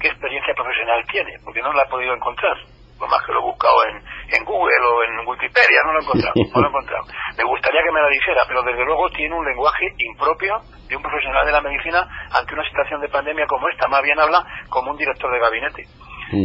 [0.00, 2.56] qué experiencia profesional tiene, porque no la he podido encontrar
[3.02, 3.96] por más que lo he buscado en,
[4.30, 7.04] en Google o en Wikipedia, no lo he encontrado, no lo he encontrado.
[7.36, 10.54] Me gustaría que me la dijera, pero desde luego tiene un lenguaje impropio
[10.86, 14.20] de un profesional de la medicina ante una situación de pandemia como esta, más bien
[14.20, 15.84] habla como un director de gabinete.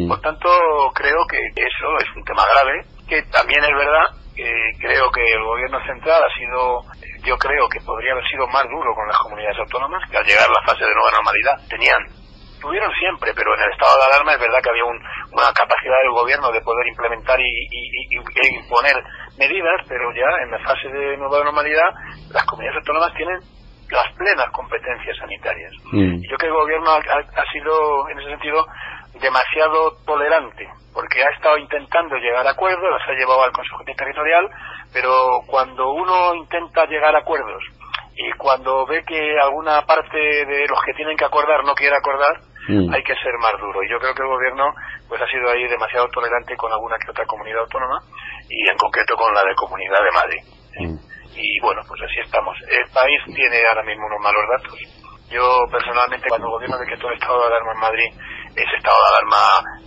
[0.08, 0.50] Por tanto,
[0.96, 4.06] creo que eso es un tema grave, que también es verdad
[4.38, 6.82] que creo que el gobierno central ha sido,
[7.26, 10.46] yo creo que podría haber sido más duro con las comunidades autónomas, que al llegar
[10.46, 12.06] a la fase de nueva normalidad tenían
[12.62, 16.12] tuvieron siempre, pero en el estado de alarma es verdad que había una capacidad del
[16.12, 18.98] gobierno de poder implementar y, e imponer
[19.38, 21.90] medidas, pero ya en la fase de nueva normalidad
[22.34, 23.40] las comunidades autónomas tienen
[23.92, 25.72] las plenas competencias sanitarias.
[25.92, 26.20] Mm.
[26.20, 28.66] Y yo creo que el gobierno ha, sido, en ese sentido,
[29.20, 34.50] demasiado tolerante, porque ha estado intentando llegar a acuerdos, las ha llevado al Consejo Territorial,
[34.94, 37.64] pero cuando uno intenta llegar a acuerdos
[38.18, 42.42] y cuando ve que alguna parte de los que tienen que acordar no quiere acordar,
[42.68, 42.92] mm.
[42.92, 43.84] hay que ser más duro.
[43.84, 44.74] Y yo creo que el gobierno
[45.08, 48.02] pues ha sido ahí demasiado tolerante con alguna que otra comunidad autónoma
[48.50, 50.42] y en concreto con la de Comunidad de Madrid.
[50.80, 51.18] Mm.
[51.38, 52.58] Y bueno, pues así estamos.
[52.66, 54.80] El país tiene ahora mismo unos malos datos.
[55.30, 58.12] Yo personalmente cuando el gobierno decretó el estado de alarma en Madrid
[58.58, 59.44] ese estado de alarma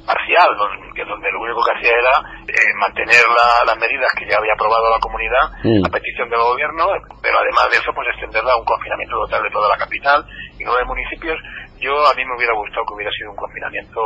[0.06, 2.14] parcial, donde, donde lo único que hacía era
[2.46, 3.22] eh, mantener
[3.66, 5.87] las medidas que ya había aprobado la comunidad mm.
[5.87, 6.87] a petición del gobierno,
[7.22, 10.22] pero además de eso, pues extenderla a un confinamiento total de toda la capital
[10.59, 11.38] y nueve municipios.
[11.83, 14.00] Yo a mí me hubiera gustado que hubiera sido un confinamiento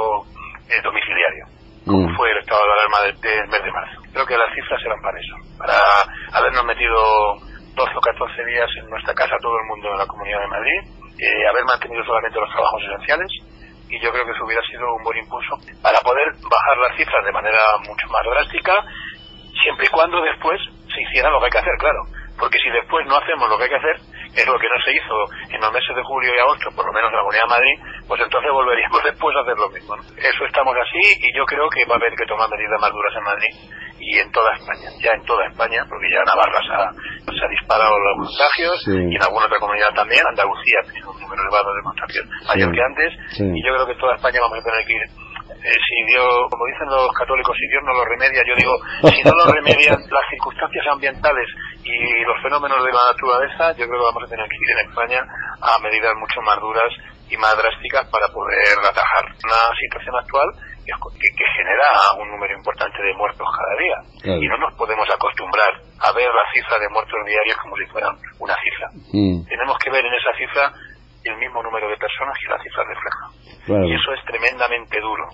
[0.73, 1.45] eh, domiciliario,
[1.85, 2.17] como mm.
[2.17, 3.97] fue el estado de alarma del mes de marzo.
[4.13, 5.77] Creo que las cifras eran para eso, para
[6.33, 6.97] habernos metido
[7.77, 10.81] 12 o 14 días en nuestra casa todo el mundo de la Comunidad de Madrid,
[11.21, 13.31] eh, haber mantenido solamente los trabajos esenciales
[13.95, 17.25] y yo creo que eso hubiera sido un buen impulso para poder bajar las cifras
[17.25, 18.75] de manera mucho más drástica,
[19.63, 20.61] siempre y cuando después
[20.93, 22.03] se hiciera lo que hay que hacer, claro.
[22.39, 23.97] Porque si después no hacemos lo que hay que hacer,
[24.37, 25.17] es lo que no se hizo
[25.51, 27.77] en los meses de julio y agosto, por lo menos en la Comunidad de Madrid,
[28.09, 29.95] pues entonces volveríamos después a hacer lo mismo.
[30.19, 33.15] Eso estamos así y yo creo que va a haber que tomar medidas más duras
[33.15, 33.53] en Madrid
[33.99, 36.87] y en toda España, ya en toda España, porque ya Navarra se ha,
[37.31, 41.21] se ha disparado los contagios y en alguna otra comunidad también, Andalucía ha tenido un
[41.21, 44.63] número elevado de contagios mayor que antes y yo creo que toda España vamos a
[44.63, 45.24] tener que ir
[45.65, 48.77] eh, si Dios, como dicen los católicos, si Dios no lo remedia, yo digo,
[49.09, 51.49] si no lo remedian las circunstancias ambientales
[51.83, 54.89] y los fenómenos de la naturaleza, yo creo que vamos a tener que ir en
[54.93, 55.21] España
[55.65, 56.93] a medidas mucho más duras
[57.31, 60.53] y más drásticas para poder atajar una situación actual
[60.85, 61.89] que, genera
[62.21, 64.37] un número importante de muertos cada día.
[64.37, 68.13] Y no nos podemos acostumbrar a ver la cifra de muertos diarios como si fueran
[68.39, 68.89] una cifra.
[69.13, 69.49] Mm.
[69.49, 70.73] Tenemos que ver en esa cifra
[71.25, 73.87] el mismo número de personas que la cifra refleja.
[73.87, 75.25] Y eso es tremendamente duro.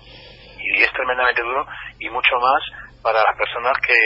[0.57, 1.65] Y es tremendamente duro
[1.99, 2.61] y mucho más
[3.03, 3.97] para las personas que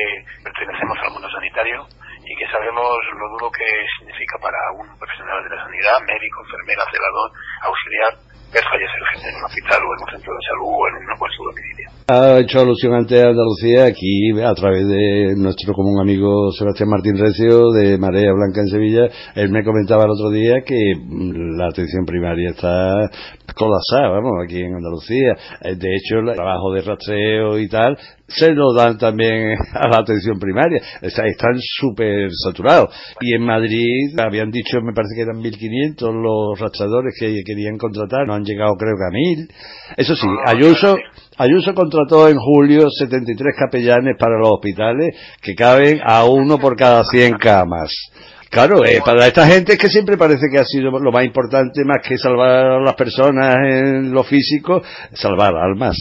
[0.43, 1.85] pertenecemos al mundo sanitario
[2.25, 3.65] y que sabemos lo duro que
[3.99, 8.13] significa para un profesional de la sanidad, médico, enfermera, celador, auxiliar,
[8.51, 11.15] fallecer gente en un hospital o en un centro de salud o en una.
[12.07, 17.17] Ha hecho alusión antes a Andalucía, aquí a través de nuestro común amigo Sebastián Martín
[17.17, 21.69] Recio de Marea Blanca en Sevilla, él me comentaba el otro día que mm, la
[21.69, 23.09] atención primaria está
[23.55, 25.33] colapsada, vamos, aquí en Andalucía.
[25.61, 29.99] Eh, de hecho, el trabajo de rastreo y tal se lo dan también a la
[29.99, 30.81] atención primaria.
[31.01, 32.89] están súper saturados.
[33.21, 38.25] Y en Madrid habían dicho, me parece que eran 1.500 los rastreadores que querían contratar,
[38.27, 39.49] no han llegado creo que a 1.000.
[39.97, 40.97] Eso sí, ah, Ayuso,
[41.37, 47.03] Ayuso contrató en julio 73 capellanes para los hospitales que caben a uno por cada
[47.03, 47.93] 100 camas.
[48.49, 51.83] Claro, eh, para esta gente es que siempre parece que ha sido lo más importante,
[51.83, 54.81] más que salvar a las personas en lo físico,
[55.13, 55.97] salvar almas.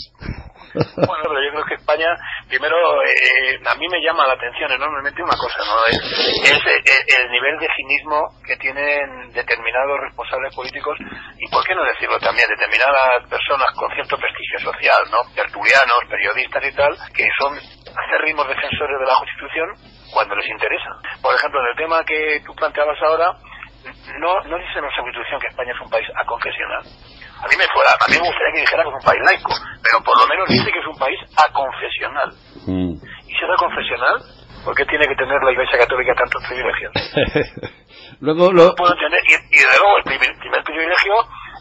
[0.74, 2.10] Bueno, pero yo creo que España,
[2.48, 5.74] primero, eh, a mí me llama la atención enormemente una cosa, ¿no?
[5.86, 6.02] Es,
[6.42, 10.98] eh, el nivel de cinismo que tienen determinados responsables políticos
[11.38, 15.18] y, ¿por qué no decirlo también, determinadas personas con cierto prestigio social, ¿no?
[15.34, 19.68] Tertulianos, periodistas y tal, que son acérrimos defensores de la Constitución
[20.12, 20.90] cuando les interesa.
[21.22, 23.30] Por ejemplo, en el tema que tú planteabas ahora,
[24.18, 26.82] no, no dice nuestra Constitución que España es un país aconfesional.
[27.44, 29.52] A mí me fuera, a mí me gustaría que dijera que es un país laico,
[29.84, 32.30] pero por lo menos dice que es un país aconfesional.
[32.64, 32.96] Mm.
[33.28, 34.16] Y si es aconfesional,
[34.64, 36.92] ¿por qué tiene que tener la Iglesia Católica tantos privilegios?
[38.24, 38.74] luego, lo...
[38.74, 41.14] puedo tener, y, y de nuevo, el primer, primer privilegio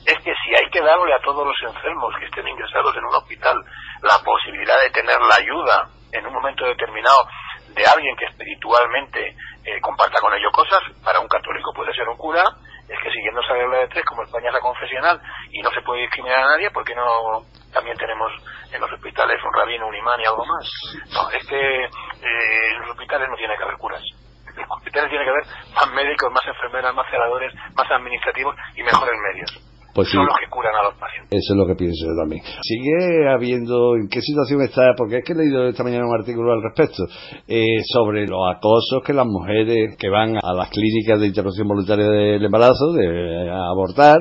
[0.08, 3.16] es que si hay que darle a todos los enfermos que estén ingresados en un
[3.16, 3.60] hospital
[4.04, 7.28] la posibilidad de tener la ayuda en un momento determinado
[7.76, 12.18] de alguien que espiritualmente eh, comparta con ello cosas, para un católico puede ser un
[12.18, 12.44] cura,
[12.88, 15.82] es que siguiendo esa regla de tres, como España es la confesional y no se
[15.82, 18.32] puede discriminar a nadie, porque no también tenemos
[18.72, 20.70] en los hospitales un rabino, un imán y algo más?
[21.14, 24.04] No, es que eh, en los hospitales no tiene que haber curas.
[24.48, 28.84] En los hospitales tiene que haber más médicos, más enfermeras, más celadores, más administrativos y
[28.84, 29.73] mejores medios.
[29.94, 31.40] Pues son los que curan a los pacientes.
[31.40, 32.42] Eso es lo que pienso yo también.
[32.62, 34.94] Sigue habiendo, ¿en qué situación está?
[34.98, 37.06] Porque es que he leído esta mañana un artículo al respecto,
[37.48, 42.10] eh, sobre los acosos que las mujeres que van a las clínicas de interrupción voluntaria
[42.10, 44.18] del embarazo, de abortar,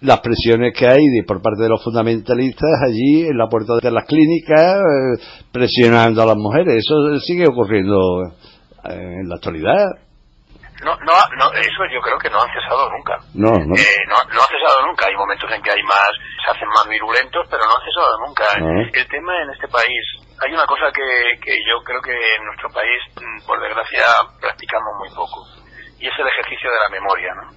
[0.00, 4.04] las presiones que hay por parte de los fundamentalistas allí en la puerta de las
[4.04, 6.84] clínicas, eh, presionando a las mujeres.
[6.84, 8.22] Eso sigue ocurriendo
[8.88, 9.86] eh, en la actualidad.
[10.84, 13.18] No, no, no, eso yo creo que no han cesado nunca.
[13.34, 13.74] No, no.
[13.74, 15.06] Eh, no, no ha cesado nunca.
[15.08, 16.10] Hay momentos en que hay más,
[16.44, 18.44] se hacen más virulentos, pero no ha cesado nunca.
[18.54, 20.02] El tema en este país,
[20.44, 24.06] hay una cosa que, que yo creo que en nuestro país, mm, por desgracia,
[24.40, 25.42] practicamos muy poco.
[25.98, 27.50] Y es el ejercicio de la memoria, ¿no?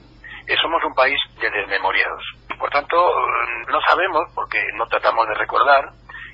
[0.47, 2.23] Eh, somos un país de desmemoriados.
[2.57, 5.93] Por tanto, mm, no sabemos, porque no tratamos de recordar,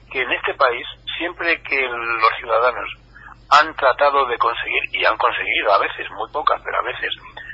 [0.10, 2.88] que en este país, siempre que los ciudadanos
[3.50, 7.12] han tratado de conseguir, y han conseguido a veces, muy pocas, pero a veces,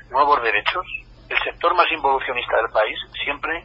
[0.10, 0.86] nuevos derechos,
[1.30, 3.64] el sector más involucionista del país siempre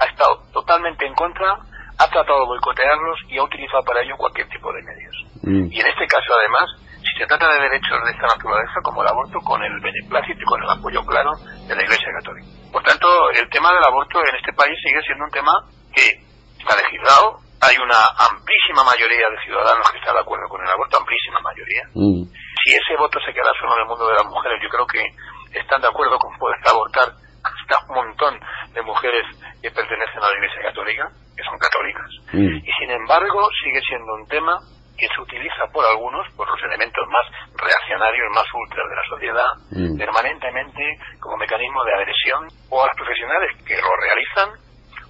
[0.00, 1.58] ha estado totalmente en contra,
[1.98, 5.16] ha tratado de boicotearlos y ha utilizado para ello cualquier tipo de medios.
[5.42, 5.72] Mm.
[5.72, 6.64] Y en este caso, además,
[7.00, 10.44] si se trata de derechos de esta naturaleza, como el aborto, con el beneplácito y
[10.44, 11.32] con el apoyo claro
[11.68, 12.48] de la Iglesia Católica.
[12.72, 15.52] Por tanto, el tema del aborto en este país sigue siendo un tema
[15.92, 16.24] que
[16.56, 20.96] está legislado, hay una amplísima mayoría de ciudadanos que están de acuerdo con el aborto,
[20.96, 21.84] amplísima mayoría.
[21.92, 22.24] Mm.
[22.64, 25.04] Si ese voto se queda solo en el mundo de las mujeres, yo creo que
[25.52, 27.08] están de acuerdo con poder abortar
[27.44, 28.40] hasta un montón
[28.72, 29.24] de mujeres
[29.60, 31.04] que pertenecen a la Iglesia Católica,
[31.36, 32.08] que son católicas.
[32.32, 32.64] Mm.
[32.64, 34.56] Y sin embargo, sigue siendo un tema
[34.96, 37.24] que se utiliza por algunos, por los elementos más
[37.56, 39.98] reaccionarios, más ultras de la sociedad, mm.
[40.00, 40.82] permanentemente
[41.20, 44.48] como mecanismo de agresión o a los profesionales que lo realizan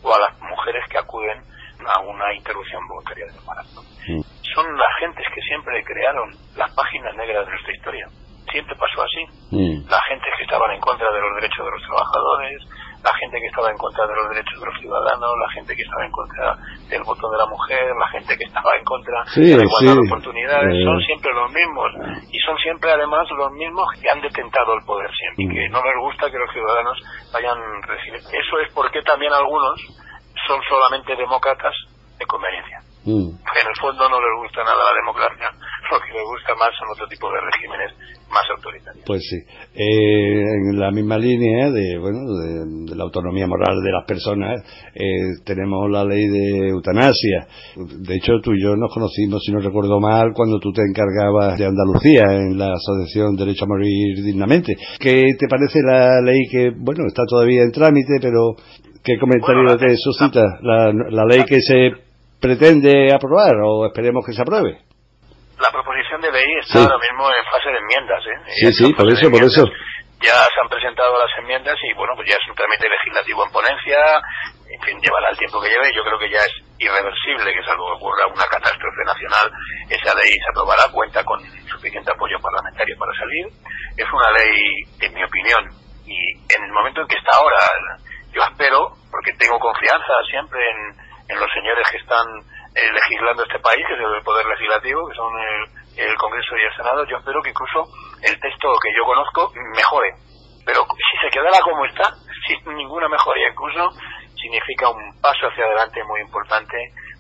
[0.03, 1.43] o a las mujeres que acuden
[1.87, 3.83] a una interrupción voluntaria del embarazo.
[4.55, 8.07] Son las gentes que siempre crearon las páginas negras de nuestra historia.
[8.51, 9.23] Siempre pasó así.
[9.89, 12.59] Las gentes que estaban en contra de los derechos de los trabajadores,
[13.03, 15.83] la gente que estaba en contra de los derechos de los ciudadanos, la gente que
[15.83, 16.57] estaba en contra
[16.89, 20.07] del voto de la mujer, la gente que estaba en contra de la igualdad de
[20.07, 20.85] oportunidades, eh.
[20.85, 21.89] son siempre los mismos
[22.31, 25.81] y son siempre además los mismos que han detentado el poder siempre y que no
[25.81, 26.99] les gusta que los ciudadanos
[27.33, 28.29] vayan recibiendo.
[28.29, 29.81] Eso es porque también algunos
[30.47, 31.75] son solamente demócratas
[32.19, 32.81] de conveniencia.
[33.05, 33.33] Mm.
[33.33, 35.49] En el fondo no les gusta nada la democracia,
[35.91, 37.91] lo que les gusta más son otro tipo de regímenes
[38.29, 39.05] más autoritarios.
[39.07, 39.41] Pues sí,
[39.75, 44.61] eh, en la misma línea de bueno de, la autonomía moral de las personas
[44.95, 47.49] eh, tenemos la ley de eutanasia.
[47.75, 51.59] De hecho tú y yo nos conocimos, si no recuerdo mal, cuando tú te encargabas
[51.59, 54.77] de Andalucía en la Asociación Derecho a Morir Dignamente.
[55.01, 58.55] ¿Qué te parece la ley que bueno está todavía en trámite, pero
[59.03, 61.93] ¿Qué comentario te suscita la, la ley que se
[62.41, 64.77] pretende aprobar o esperemos que se apruebe?
[65.57, 68.21] La proposición de ley está ahora mismo en fase de enmiendas.
[68.25, 68.37] ¿eh?
[68.61, 69.65] Sí, sí, por eso, por eso.
[70.21, 73.53] Ya se han presentado las enmiendas y bueno, pues ya es un trámite legislativo en
[73.53, 73.97] ponencia,
[74.69, 75.97] en fin, llevará el tiempo que lleve.
[75.97, 79.49] Yo creo que ya es irreversible que salvo que ocurra una catástrofe nacional,
[79.89, 81.41] esa ley se aprobará, cuenta con
[81.73, 83.49] suficiente apoyo parlamentario para salir.
[83.97, 84.61] Es una ley,
[85.09, 85.63] en mi opinión,
[86.05, 86.21] y
[86.53, 87.65] en el momento en que está ahora
[88.33, 92.27] yo espero, porque tengo confianza siempre en, los señores que están
[92.75, 95.31] eh, legislando este país, que es el Poder Legislativo, que son
[95.97, 97.87] el, Congreso y el Senado, yo espero que incluso
[98.23, 100.11] el texto que yo conozco mejore.
[100.67, 102.11] Pero si se quedara como está,
[102.47, 103.91] sin ninguna mejoría, incluso
[104.35, 106.77] significa un paso hacia adelante muy importante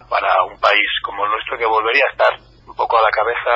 [0.08, 2.34] para un país como el nuestro que volvería a estar
[2.66, 3.50] un poco a la cabeza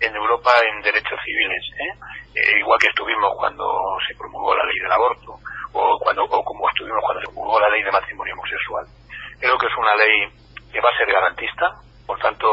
[0.00, 2.12] en Europa en derechos civiles, ¿eh?
[2.34, 3.64] Eh, igual que estuvimos cuando
[4.06, 5.38] se promulgó la ley del aborto,
[5.72, 8.84] o, cuando, o como estuvimos cuando se promulgó la ley de matrimonio homosexual.
[9.40, 10.30] Creo que es una ley
[10.72, 11.66] que va a ser garantista,
[12.06, 12.48] por tanto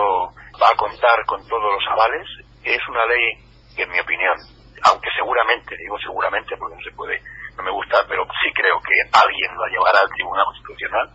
[0.62, 2.28] va a contar con todos los avales.
[2.64, 3.26] Es una ley
[3.76, 4.36] que, en mi opinión,
[4.84, 7.22] aunque seguramente, digo seguramente porque no se puede,
[7.58, 11.10] no me gusta, pero sí creo que alguien la llevará al Tribunal Constitucional.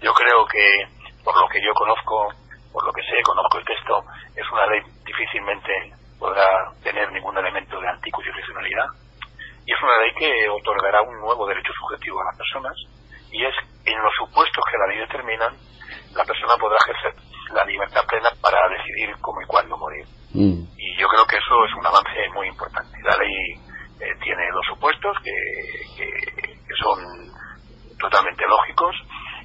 [0.00, 0.66] Yo creo que,
[1.24, 2.28] por lo que yo conozco,
[2.72, 6.46] por lo que sé, conozco el texto, es una ley difícilmente podrá
[6.84, 8.86] tener ningún elemento de anticonstitucionalidad
[9.66, 12.74] y es una ley que otorgará un nuevo derecho subjetivo a las personas
[13.30, 13.54] y es
[13.84, 15.48] en los supuestos que la ley determina
[16.14, 17.14] la persona podrá ejercer
[17.54, 20.04] la libertad plena para decidir cómo y cuándo morir
[20.34, 20.62] mm.
[20.76, 23.54] y yo creo que eso es un avance muy importante la ley
[24.00, 25.30] eh, tiene dos supuestos que,
[25.96, 26.98] que, son
[28.00, 28.96] totalmente lógicos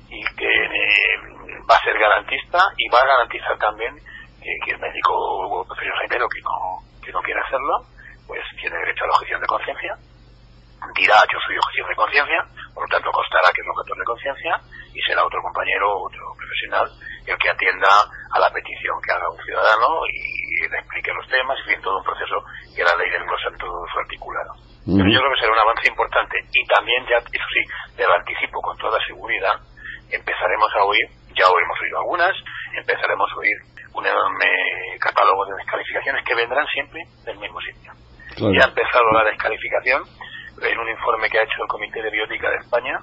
[0.09, 3.93] y que eh, va a ser garantista y va a garantizar también
[4.41, 7.85] que, el médico pero que no, que no quiere hacerlo,
[8.27, 9.93] pues tiene derecho a la objeción de conciencia,
[10.93, 12.39] dirá yo soy objeción de conciencia,
[12.73, 14.53] por lo tanto constará que es objetor de conciencia
[14.93, 16.85] y será otro compañero, otro profesional,
[17.25, 17.89] el que atienda
[18.31, 21.97] a la petición que haga un ciudadano y le explique los temas, y en todo
[21.97, 22.37] un proceso
[22.75, 24.53] que la ley desglosa en todo su articulado.
[24.87, 27.63] Pero yo creo que será un avance importante y también ya, eso sí,
[27.95, 29.59] te lo anticipo con toda seguridad,
[30.09, 31.05] empezaremos a oír,
[31.35, 32.35] ya hemos oído algunas,
[32.73, 33.57] empezaremos a oír
[33.93, 34.47] un enorme
[34.99, 37.91] catálogo de descalificaciones que vendrán siempre del mismo sitio.
[38.37, 40.03] Ya ha empezado la descalificación
[40.61, 42.99] en un informe que ha hecho el Comité de Biótica de España,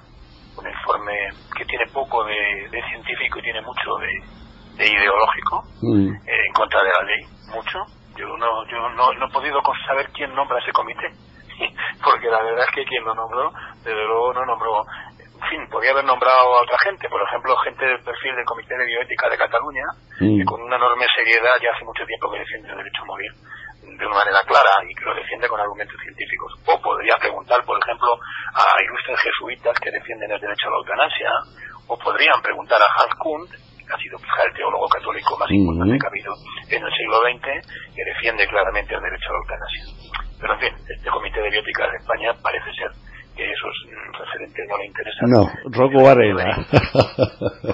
[0.57, 1.13] un informe
[1.57, 6.09] que tiene poco de, científico y tiene mucho de, ideológico mm.
[6.27, 7.79] eh, en contra de la ley, mucho.
[8.15, 11.11] Yo no, yo no, no he podido saber quién nombra ese comité,
[12.03, 13.51] porque la verdad es que quien lo nombró,
[13.83, 14.83] desde luego no nombró
[15.35, 18.77] en fin, podría haber nombrado a otra gente, por ejemplo, gente del perfil del Comité
[18.77, 19.83] de Bioética de Cataluña,
[20.21, 20.39] mm.
[20.39, 23.31] que con una enorme seriedad ya hace mucho tiempo que defiende el derecho a morir
[23.85, 26.53] de una manera clara y que lo defiende con argumentos científicos.
[26.65, 28.09] O podría preguntar, por ejemplo,
[28.53, 31.31] a ilustres jesuitas que defienden el derecho a la eutanasia,
[31.87, 33.45] o podrían preguntar a Hans Kuhn,
[33.85, 36.33] que ha sido quizá el teólogo católico más importante que ha habido
[36.69, 39.83] en el siglo XX, que defiende claramente el derecho a la eutanasia.
[40.41, 42.91] Pero en fin, este Comité de Biótica de España parece ser
[43.35, 43.75] que esos
[44.17, 45.29] referentes no le interesan.
[45.29, 46.45] No, Rocco Varela.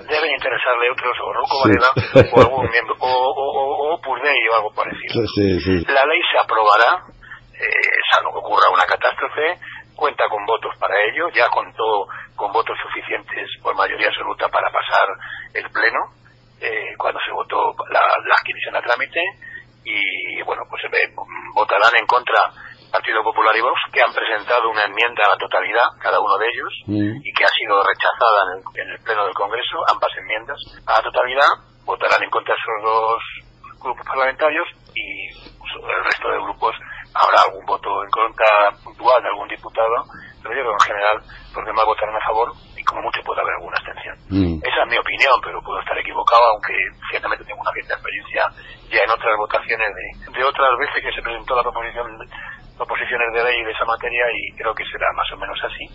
[0.09, 1.89] Deben, interesarle otros, o Rocco Varela,
[2.33, 5.21] o algún miembro, o, o, o, o algo parecido.
[5.87, 7.05] La ley se aprobará,
[7.53, 9.59] eh, salvo que ocurra una catástrofe,
[9.95, 15.07] cuenta con votos para ello, ya contó con votos suficientes por mayoría absoluta para pasar
[15.53, 15.99] el pleno,
[16.59, 19.21] eh, cuando se votó la, la adquisición a trámite,
[19.83, 21.13] y bueno, pues eh,
[21.53, 22.39] votarán en contra
[22.91, 26.45] Partido Popular y Vox, que han presentado una enmienda a la totalidad, cada uno de
[26.51, 27.23] ellos, mm.
[27.23, 31.49] y que ha sido rechazada en el, Pleno del Congreso, ambas enmiendas a la totalidad,
[31.85, 33.21] votarán en contra esos dos
[33.81, 36.75] grupos parlamentarios y el resto de grupos
[37.15, 38.47] habrá algún voto en contra
[38.83, 40.05] puntual de algún diputado,
[40.43, 41.15] pero yo creo que en general
[41.55, 44.15] los demás votarán a favor y como mucho puede haber alguna abstención.
[44.29, 44.59] Mm.
[44.63, 46.75] Esa es mi opinión, pero puedo estar equivocado, aunque
[47.09, 48.41] ciertamente tengo una cierta experiencia
[48.91, 52.07] ya en otras votaciones de, de otras veces que se presentó la proposición
[52.81, 55.85] proposiciones de ley de esa materia y creo que será más o menos así.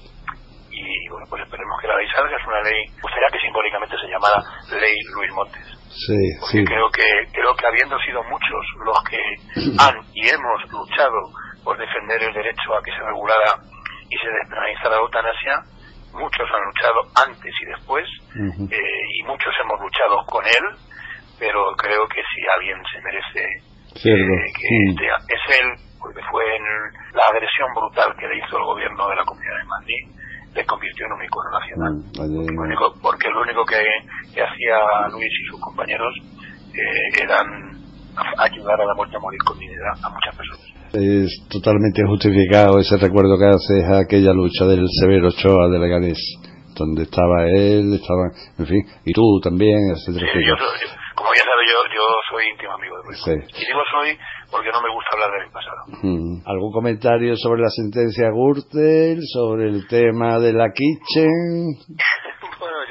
[0.70, 2.37] Y bueno, pues esperemos que la ley salga.
[2.37, 4.39] Es una ley, gustaría que simbólicamente se llamara
[4.70, 5.66] Ley Luis Montes.
[5.91, 6.64] Sí, sí.
[6.64, 9.18] Creo que, creo que habiendo sido muchos los que
[9.82, 11.18] han y hemos luchado
[11.64, 13.59] por defender el derecho a que se regulara
[14.07, 15.55] y se despenalizara la eutanasia,
[16.12, 18.07] muchos han luchado antes y después,
[18.70, 20.64] eh, y muchos hemos luchado con él,
[21.41, 23.43] pero creo que si alguien se merece
[24.07, 26.64] eh, que este, es él porque fue en
[27.14, 30.03] la agresión brutal que le hizo el gobierno de la Comunidad de Madrid,
[30.55, 31.92] le convirtió en un icono nacional.
[31.92, 33.80] Mm, porque, lo único que,
[34.40, 36.12] hacía Luis y sus compañeros
[36.72, 37.76] eh, eran
[38.38, 40.76] ayudar a la muerte a morir con dignidad a muchas personas.
[40.92, 46.18] Es totalmente justificado ese recuerdo que haces a aquella lucha del Severo Ochoa de Leganés,
[46.74, 50.26] donde estaba él, estaba, en fin, y tú también, etcétera.
[51.17, 53.49] Como ya sabes, yo, yo soy íntimo amigo de Luis.
[53.57, 54.19] Y digo soy
[54.51, 55.83] porque no me gusta hablar del pasado.
[56.03, 56.47] Hmm.
[56.47, 61.81] ¿Algún comentario sobre la sentencia Gürtel, sobre el tema de la kitchen?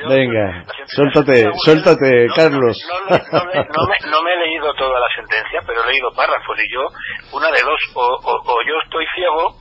[0.08, 2.78] Venga, suéltate, suéltate, Carlos.
[3.10, 6.82] No, me, he leído toda la sentencia, pero he leído párrafos y yo,
[7.34, 9.56] una de dos, o, yo estoy ciego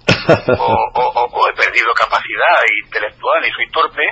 [0.58, 4.04] o, he perdido capacidad intelectual y soy torpe,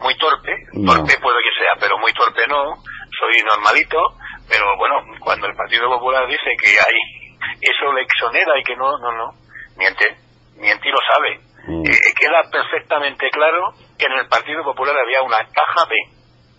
[0.00, 0.52] muy torpe,
[0.86, 2.74] torpe puedo que sea, pero muy torpe no,
[3.20, 4.00] soy normalito,
[4.48, 7.20] pero bueno, cuando el Partido Popular dice que hay
[7.60, 9.32] eso le exonera y que no, no, no,
[9.76, 10.16] miente,
[10.56, 11.40] miente y lo sabe.
[11.68, 11.84] Mm.
[11.86, 15.94] Eh, queda perfectamente claro que en el Partido Popular había una caja B,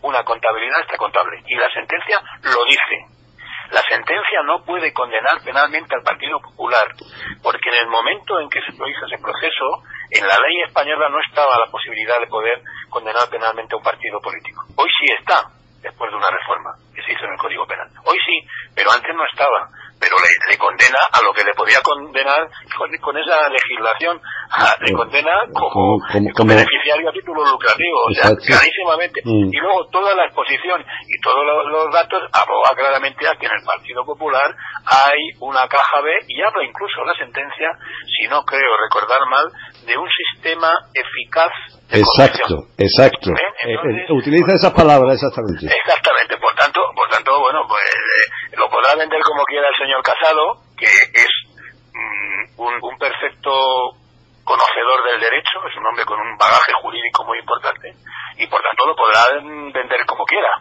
[0.03, 3.21] una contabilidad contable y la sentencia lo dice.
[3.71, 6.85] La sentencia no puede condenar penalmente al Partido Popular,
[7.41, 9.65] porque en el momento en que se produjo ese proceso,
[10.11, 14.19] en la ley española no estaba la posibilidad de poder condenar penalmente a un partido
[14.19, 14.65] político.
[14.75, 15.47] Hoy sí está,
[15.81, 17.89] después de una reforma que se hizo en el Código Penal.
[18.05, 19.69] Hoy sí, pero antes no estaba
[20.01, 24.19] pero le, condena a lo que le podía condenar con, esa legislación,
[24.81, 29.21] le condena como, beneficiario a título lucrativo, o sea, clarísimamente.
[29.23, 29.53] Mm.
[29.53, 33.63] Y luego toda la exposición y todos los, datos aboga claramente a que en el
[33.63, 34.49] Partido Popular
[34.89, 37.69] hay una caja B y habla incluso la sentencia,
[38.09, 39.45] si no creo recordar mal,
[39.85, 41.51] de un sistema eficaz
[41.91, 43.31] exacto, exacto.
[43.31, 43.73] ¿Eh?
[43.73, 45.67] Eh, utiliza esas palabras exactamente.
[45.67, 46.37] Exactamente.
[46.37, 50.63] Por tanto, por tanto, bueno, pues eh, lo podrá vender como quiera el señor Casado,
[50.77, 51.31] que es
[51.93, 53.51] mm, un, perfecto
[54.51, 57.87] conocedor del derecho, es un hombre con un bagaje jurídico muy importante
[58.35, 60.51] y por tanto lo podrá vender como quiera.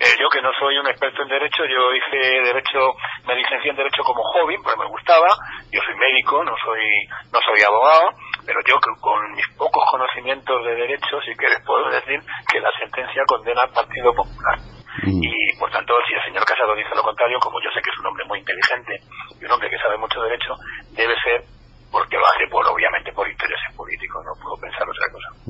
[0.00, 2.94] eh, yo que no soy un experto en derecho, yo hice derecho,
[3.26, 5.28] me licencié en derecho como hobby, porque me gustaba.
[5.70, 6.82] Yo soy médico, no soy,
[7.30, 8.10] no soy abogado,
[8.46, 12.18] pero yo con mis pocos conocimientos de derecho sí que les puedo decir
[12.50, 14.58] que la sentencia condena al Partido Popular.
[15.06, 15.22] Mm.
[15.22, 17.98] Y por tanto, si el señor Casado dice lo contrario, como yo sé que es
[17.98, 18.98] un hombre muy inteligente
[19.40, 20.54] y un hombre que sabe mucho de derecho,
[20.96, 21.58] debe ser
[21.90, 25.06] porque lo hace por obviamente por intereses políticos, no puedo pensar otra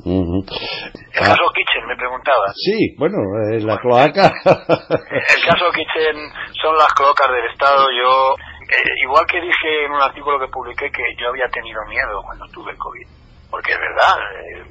[0.09, 2.51] El caso Kitchen, me preguntaba.
[2.55, 3.17] Sí, bueno,
[3.51, 4.33] eh, la cloaca.
[4.45, 6.17] el caso Kitchen
[6.61, 7.87] son las cloacas del Estado.
[7.91, 8.35] Yo,
[8.65, 12.45] eh, igual que dije en un artículo que publiqué que yo había tenido miedo cuando
[12.47, 13.07] tuve el COVID,
[13.51, 14.63] porque es verdad, eh,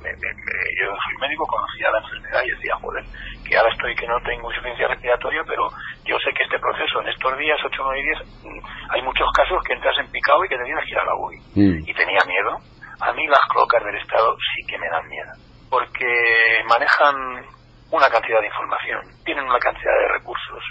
[0.81, 3.05] yo soy médico, conocía la enfermedad y decía, joder,
[3.47, 5.69] que ahora estoy que no tengo insuficiencia respiratoria, pero
[6.05, 8.61] yo sé que este proceso en estos días, 8, 9 y 10, mm,
[8.91, 11.15] hay muchos casos que entras en picado y que te tienes que ir a la
[11.15, 11.37] UI.
[11.55, 11.79] Mm.
[11.87, 12.78] Y tenía miedo.
[13.01, 15.33] A mí las clocas del Estado sí que me dan miedo,
[15.71, 17.45] porque manejan
[17.91, 20.63] una cantidad de información, tienen una cantidad de recursos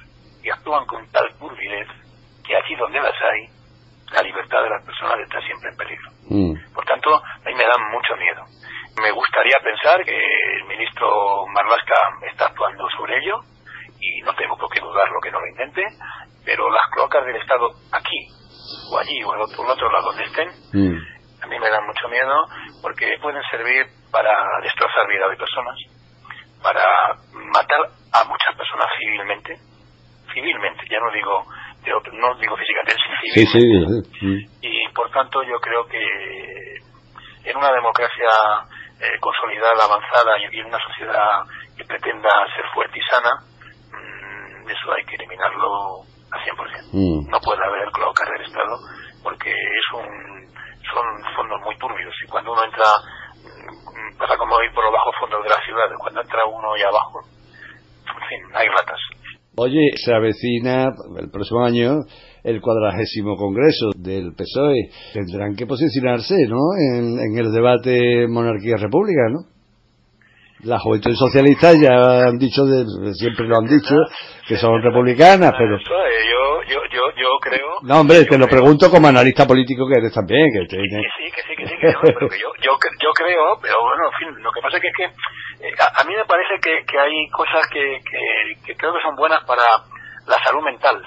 [0.43, 1.87] y actúan con tal turbidez
[2.45, 3.49] que aquí donde las hay,
[4.13, 6.09] la libertad de las personas está siempre en peligro.
[6.29, 6.73] Mm.
[6.73, 8.43] Por tanto, a mí me dan mucho miedo.
[9.01, 11.95] Me gustaría pensar que el ministro Marlasca
[12.31, 13.39] está actuando sobre ello
[13.99, 15.83] y no tengo por qué dudarlo que no lo intente,
[16.45, 18.27] pero las cloacas del Estado aquí
[18.91, 21.16] o allí o en otro, otro lado donde estén, mm.
[21.47, 22.35] A mí me dan mucho miedo
[22.81, 24.31] porque pueden servir para
[24.61, 25.75] destrozar vida de personas,
[26.61, 26.83] para
[27.31, 29.55] matar a muchas personas civilmente,
[30.33, 31.45] civilmente, ya no digo
[32.11, 34.09] no digo físicamente, civilmente.
[34.61, 36.03] Y por tanto yo creo que
[37.45, 38.27] en una democracia
[38.99, 44.91] eh, consolidada, avanzada y en una sociedad que pretenda ser fuerte y sana, mm, eso
[44.91, 46.91] hay que eliminarlo al 100%.
[46.91, 47.29] Mm.
[47.31, 48.75] No puede haber cloacas del Estado
[49.23, 50.36] porque es un,
[50.93, 52.89] son fondos muy turbios y cuando uno entra,
[53.43, 56.83] mm, pasa como ir por los bajos fondos de la ciudad, cuando entra uno ahí
[56.83, 57.19] abajo,
[58.07, 58.99] en fin, hay ratas.
[59.59, 62.05] Oye, se avecina el próximo año
[62.43, 64.89] el cuadragésimo congreso del PSOE.
[65.13, 66.77] Tendrán que posicionarse, ¿no?
[66.77, 69.39] En, el debate monarquía-república, ¿no?
[70.63, 72.63] La juventud socialista ya han dicho,
[73.13, 73.95] siempre lo han dicho,
[74.47, 75.77] que son republicanas, pero...
[75.77, 77.67] Yo, yo, yo, yo creo...
[77.83, 80.51] No, hombre, te lo pregunto como analista político que eres también.
[80.51, 84.11] Que, sí, que sí, que sí, que pero que yo, yo, yo creo, pero bueno,
[84.11, 87.29] en fin, lo que pasa es que, eh, a, mí me parece que, que hay
[87.29, 89.63] cosas que, que, que creo que son buenas para
[90.27, 91.01] la salud mental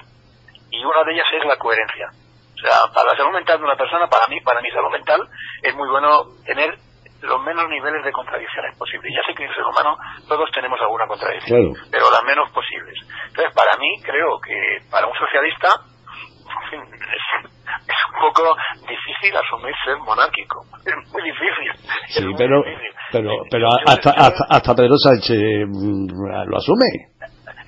[0.70, 2.08] y una de ellas es la coherencia.
[2.54, 5.28] O sea, para la salud mental de una persona, para mí, para mi salud mental,
[5.62, 6.76] es muy bueno tener
[7.22, 9.12] los menos niveles de contradicciones posibles.
[9.14, 9.96] Ya sé que en el ser humano
[10.28, 12.94] todos tenemos alguna contradicción, pero las menos posibles.
[13.28, 14.56] Entonces, para mí, creo que
[14.90, 15.68] para un socialista,
[16.72, 18.56] es, un poco
[18.88, 20.62] difícil asumir ser monárquico.
[20.84, 21.72] Es muy difícil.
[22.08, 22.62] Sí, pero,
[23.12, 27.10] pero, pero hasta, hasta, hasta Pedro Sánchez mm, lo asume.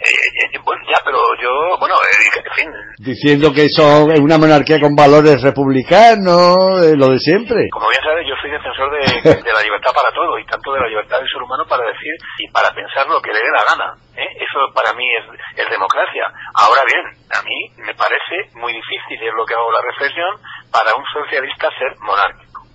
[0.03, 2.69] Eh, eh, bueno, ya, pero yo, bueno, eh, en fin.
[2.99, 7.71] Diciendo que eso es una monarquía con valores republicanos, lo de siempre.
[7.71, 8.99] Como bien sabes, yo soy defensor de,
[9.31, 12.19] de, la libertad para todo y tanto de la libertad del ser humano para decir
[12.43, 13.95] y para pensar lo que le dé la gana.
[14.19, 15.25] Eso para mí es,
[15.55, 16.27] es democracia.
[16.59, 17.07] Ahora bien,
[17.39, 20.35] a mí me parece muy difícil, y es lo que hago la reflexión,
[20.75, 22.67] para un socialista ser monárquico.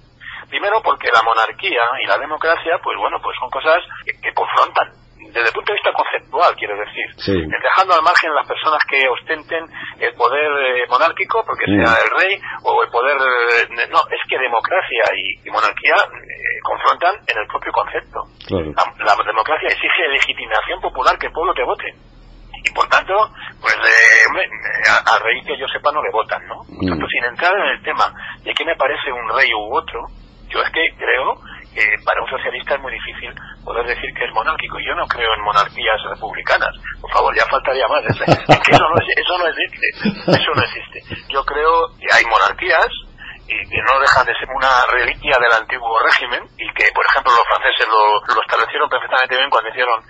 [0.47, 5.47] Primero porque la monarquía y la democracia, pues bueno, pues son cosas que confrontan desde
[5.47, 9.65] el punto de vista conceptual, quiero decir, dejando al margen las personas que ostenten
[9.99, 13.18] el poder eh, monárquico, porque sea el rey, o el poder...
[13.18, 18.20] Eh, no, es que democracia y, monarquía eh, confrontan en el propio concepto.
[18.49, 21.93] La, democracia exige legitimación popular, que el pueblo te vote.
[22.63, 23.13] Y por tanto,
[23.61, 26.63] pues al rey que yo sepa no le votan, ¿no?
[26.65, 28.11] Por tanto, sin entrar en el tema
[28.43, 30.01] de qué me parece un rey u otro,
[30.49, 31.36] yo es que creo
[32.03, 34.78] para un socialista es muy difícil poder decir que es monárquico.
[34.80, 36.73] Yo no creo en monarquías republicanas.
[37.01, 38.03] Por favor, ya faltaría más.
[38.05, 39.88] eso, no, eso no existe.
[40.28, 40.99] Eso no existe.
[41.30, 42.88] Yo creo que hay monarquías
[43.47, 47.32] y que no dejan de ser una reliquia del antiguo régimen y que, por ejemplo,
[47.32, 50.03] los franceses lo, lo establecieron perfectamente bien cuando hicieron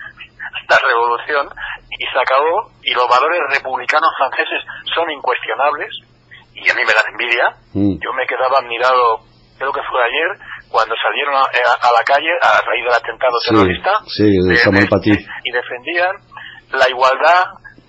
[0.68, 1.48] la revolución
[1.98, 4.60] y se acabó y los valores republicanos franceses
[4.94, 5.88] son incuestionables
[6.54, 7.46] y a mí me dan envidia.
[7.74, 7.98] Mm.
[8.02, 9.22] Yo me quedaba admirado,
[9.56, 10.30] creo que fue ayer,
[10.70, 13.92] cuando salieron a, la calle a raíz del atentado terrorista
[15.44, 16.12] y defendían
[16.72, 17.44] la igualdad,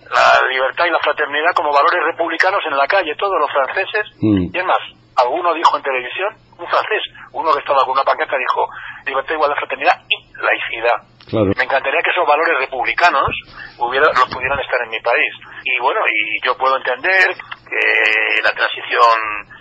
[0.10, 4.08] la libertad y la fraternidad como valores republicanos en la calle, todos los franceses.
[4.22, 4.56] Mm.
[4.56, 4.80] Y es más,
[5.18, 7.04] alguno dijo en televisión, un francés,
[7.34, 8.68] uno que estaba con una pancarta dijo
[9.06, 11.00] libertad, igualdad, fraternidad y laicidad.
[11.32, 13.30] Me encantaría que esos valores republicanos
[13.78, 15.34] hubiera, los pudieran estar en mi país.
[15.64, 17.28] Y bueno, y yo puedo entender
[17.70, 19.14] que la transición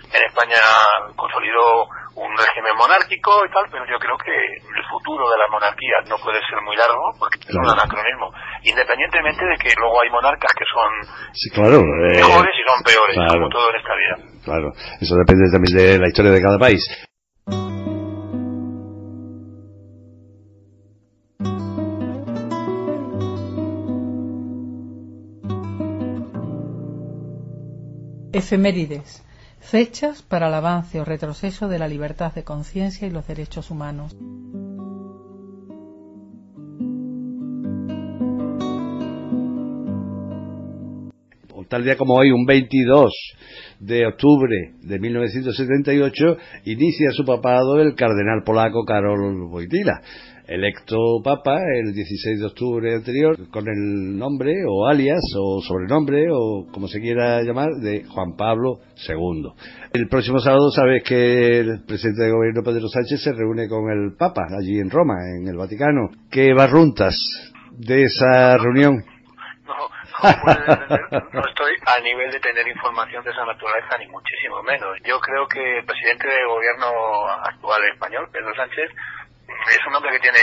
[0.09, 0.57] en España
[1.15, 1.85] consolidó
[2.19, 6.17] un régimen monárquico y tal, pero yo creo que el futuro de la monarquía no
[6.19, 8.31] puede ser muy largo porque es un anacronismo,
[8.63, 10.89] independientemente de que luego hay monarcas que son
[11.55, 14.15] eh, mejores y son peores, como todo en esta vida.
[14.43, 14.67] Claro,
[14.99, 16.83] eso depende también de la historia de cada país.
[28.31, 29.25] Efemérides.
[29.69, 34.15] Fechas para el avance o retroceso de la libertad de conciencia y los derechos humanos.
[41.67, 43.11] Tal día como hoy, un 22
[43.79, 50.01] de octubre de 1978, inicia su papado el cardenal polaco Karol Wojtyla
[50.49, 56.65] electo papa el 16 de octubre anterior con el nombre o alias o sobrenombre o
[56.71, 59.51] como se quiera llamar de Juan Pablo II.
[59.93, 64.15] El próximo sábado sabes que el presidente de gobierno Pedro Sánchez se reúne con el
[64.17, 66.09] papa allí en Roma, en el Vaticano.
[66.31, 67.15] ¿Qué barruntas
[67.77, 69.03] de esa reunión?
[70.21, 74.97] no estoy a nivel de tener información de esa naturaleza, ni muchísimo menos.
[75.05, 76.87] Yo creo que el presidente de gobierno
[77.45, 78.91] actual español, Pedro Sánchez,
[79.67, 80.39] es un hombre que tiene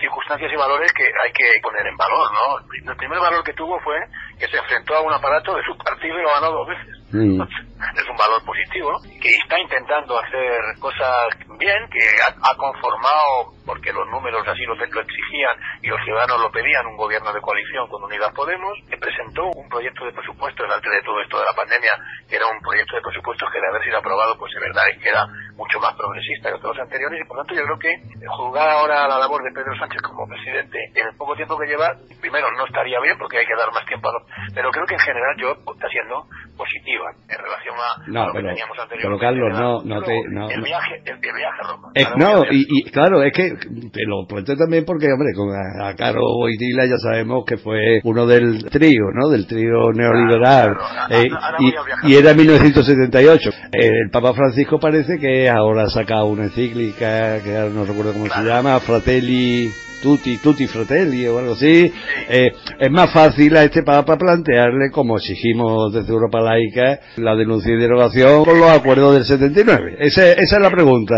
[0.00, 2.90] circunstancias y valores que hay que poner en valor, ¿no?
[2.90, 3.96] El primer valor que tuvo fue
[4.38, 7.00] que se enfrentó a un aparato de su partido y lo ganó dos veces.
[7.12, 7.42] Mm.
[7.96, 14.06] Es un valor positivo, que está intentando hacer cosas bien, que ha, conformado, porque los
[14.08, 18.04] números así lo, lo, exigían y los ciudadanos lo pedían, un gobierno de coalición con
[18.04, 21.96] Unidad Podemos, que presentó un proyecto de presupuesto delante de todo esto de la pandemia,
[22.28, 25.02] que era un proyecto de presupuestos que de haber sido aprobado, pues de verdad es
[25.02, 25.24] que era
[25.60, 27.92] mucho más progresista que otros anteriores, y por tanto yo creo que
[28.24, 31.92] juzgar ahora la labor de Pedro Sánchez como presidente en el poco tiempo que lleva,
[32.20, 34.22] primero no estaría bien porque hay que dar más tiempo a los
[34.54, 36.24] pero creo que en general yo está siendo
[36.56, 39.20] positiva en relación a, lo que teníamos anteriormente.
[39.20, 40.16] Carlos, no, no te...
[40.30, 41.92] No, el, viaje, el, viaje a Roma.
[42.16, 43.52] no, y, y, claro, es que
[43.92, 48.26] te lo planteo también porque, hombre, con a, Caro Boitila ya sabemos que fue uno
[48.26, 49.28] del trío, ¿no?
[49.28, 50.76] Del trío neoliberal.
[51.10, 53.50] Eh, y, y, era 1978.
[53.72, 58.26] el Papa Francisco parece que ahora ha sacado una encíclica, que ahora no recuerdo cómo
[58.26, 61.92] se llama, Fratelli tutti, tutti fratelli o algo así,
[62.28, 67.72] eh, es más fácil a este Papa plantearle, como exigimos desde Europa Laica, la denuncia
[67.72, 69.96] y derogación con los acuerdos del 79.
[69.98, 71.14] Ese, esa es la pregunta.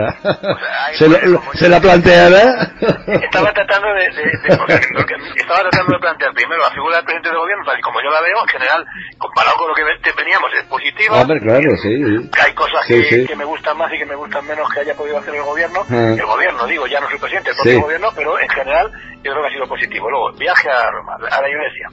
[0.93, 1.09] ¿Se,
[1.55, 2.73] ¿Se, la planteará?
[3.07, 4.07] Estaba tratando de,
[5.37, 8.11] estaba tratando de plantear primero la figura del presidente del gobierno, tal y como yo
[8.11, 8.85] la veo, en general,
[9.19, 9.83] comparado con lo que
[10.17, 11.15] teníamos, es positivo.
[11.17, 12.31] Hombre, claro, sí.
[12.45, 15.19] hay cosas que, que, me gustan más y que me gustan menos que haya podido
[15.19, 15.85] hacer el gobierno.
[15.91, 16.15] Ah.
[16.19, 18.72] El gobierno, digo, ya no soy presidente, el propio gobierno, pero en general
[19.23, 20.11] yo creo que ha sido positivo.
[20.11, 21.89] Luego, viaje a Roma, a la iglesia.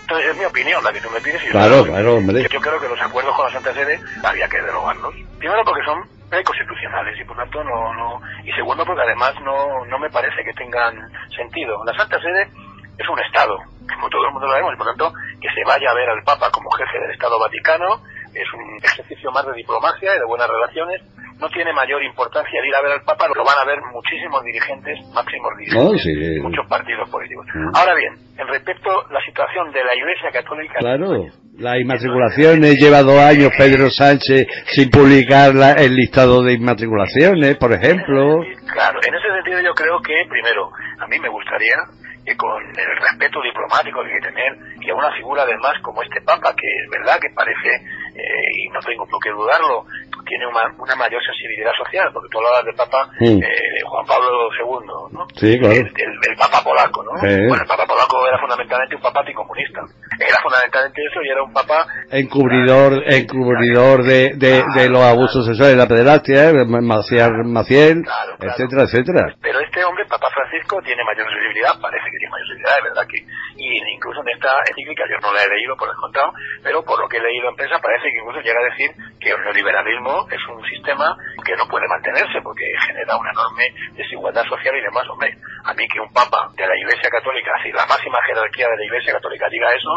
[0.00, 1.42] Entonces es mi opinión la que tú me pides.
[1.44, 2.46] Y claro, claro, hombre.
[2.50, 5.14] Yo creo que los acuerdos con la Santa Sede había que derogarlos.
[5.38, 5.98] Primero porque son
[6.44, 8.20] constitucionales y por tanto no, no...
[8.44, 10.94] Y segundo porque además no, no me parece que tengan
[11.34, 11.84] sentido.
[11.84, 12.48] La Santa Sede
[12.96, 13.56] es un Estado,
[13.88, 16.22] como todo el mundo lo sabemos, y por tanto que se vaya a ver al
[16.22, 18.00] Papa como jefe del Estado Vaticano
[18.34, 21.02] es un ejercicio más de diplomacia y de buenas relaciones
[21.40, 24.98] no tiene mayor importancia ir a ver al Papa, lo van a ver muchísimos dirigentes,
[25.14, 27.46] máximos dirigentes, muchos partidos políticos.
[27.54, 27.76] Mm.
[27.76, 30.74] Ahora bien, en respecto a la situación de la Iglesia Católica...
[30.78, 31.26] Claro,
[31.58, 38.40] las inmatriculaciones, lleva dos años Pedro Sánchez sin publicar el listado de inmatriculaciones, por ejemplo.
[38.72, 41.76] Claro, en ese sentido yo creo que, primero, a mí me gustaría
[42.24, 46.20] que con el respeto diplomático que hay que tener, que una figura además como este
[46.20, 47.76] Papa, que es verdad que parece,
[48.14, 49.84] eh, y no tengo por qué dudarlo,
[50.30, 55.10] tiene una, una, mayor sensibilidad social, porque tú hablabas del Papa eh, Juan Pablo II,
[55.10, 55.26] ¿no?
[55.34, 55.74] Sí, claro.
[55.74, 57.10] El, Papa polaco, ¿no?
[57.18, 59.82] Bueno, el Papa polaco era fundamentalmente un papa anticomunista.
[60.18, 61.86] Era fundamentalmente eso y era un papa...
[62.10, 68.04] Encubridor, encubridor de, de, de los abusos sexuales, la pederastia, Maciel, Maciel
[68.40, 69.34] etcétera, etcétera.
[69.40, 73.06] Pero este hombre, Papa Francisco, tiene mayor sensibilidad, parece que tiene mayor sensibilidad, de verdad
[73.08, 73.18] que...
[73.60, 76.32] Y incluso en esta encíclica, yo no la he leído por descontado,
[76.62, 78.88] pero por lo que he leído en prensa parece que incluso llega a decir
[79.20, 84.48] que el neoliberalismo es un sistema que no puede mantenerse porque genera una enorme desigualdad
[84.48, 85.04] social y demás.
[85.10, 88.76] Hombre, a mí que un papa de la Iglesia Católica, así la máxima jerarquía de
[88.78, 89.92] la Iglesia Católica diga eso,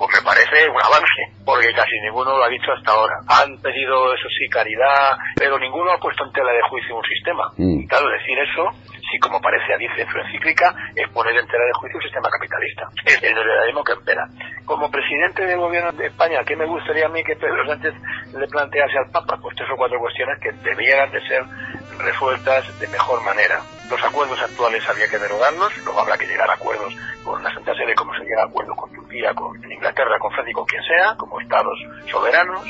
[0.00, 3.20] pues me parece un avance, porque casi ninguno lo ha dicho hasta ahora.
[3.28, 7.44] Han pedido, eso sí, caridad, pero ninguno ha puesto en tela de juicio un sistema.
[7.58, 7.84] Mm.
[7.84, 8.64] Claro, decir eso,
[9.10, 12.28] si como parece dice en su encíclica, es poner en tela de juicio un sistema
[12.30, 12.88] capitalista.
[13.04, 14.28] Es el neoliberalismo que espera.
[14.64, 17.94] Como presidente del gobierno de España, ¿qué me gustaría a mí que Pedro Sánchez
[18.36, 19.38] le plantease al Papa?
[19.42, 21.44] Pues tres o cuatro cuestiones que debieran de ser
[21.98, 23.60] resueltas de mejor manera.
[23.90, 26.94] Los acuerdos actuales había que derogarlos, luego habrá que llegar a acuerdos
[27.24, 30.50] con la Santa Sede, como se llega a acuerdos con Turquía, con Inglaterra, con Francia
[30.50, 31.78] y con quien sea, como estados
[32.10, 32.62] soberanos.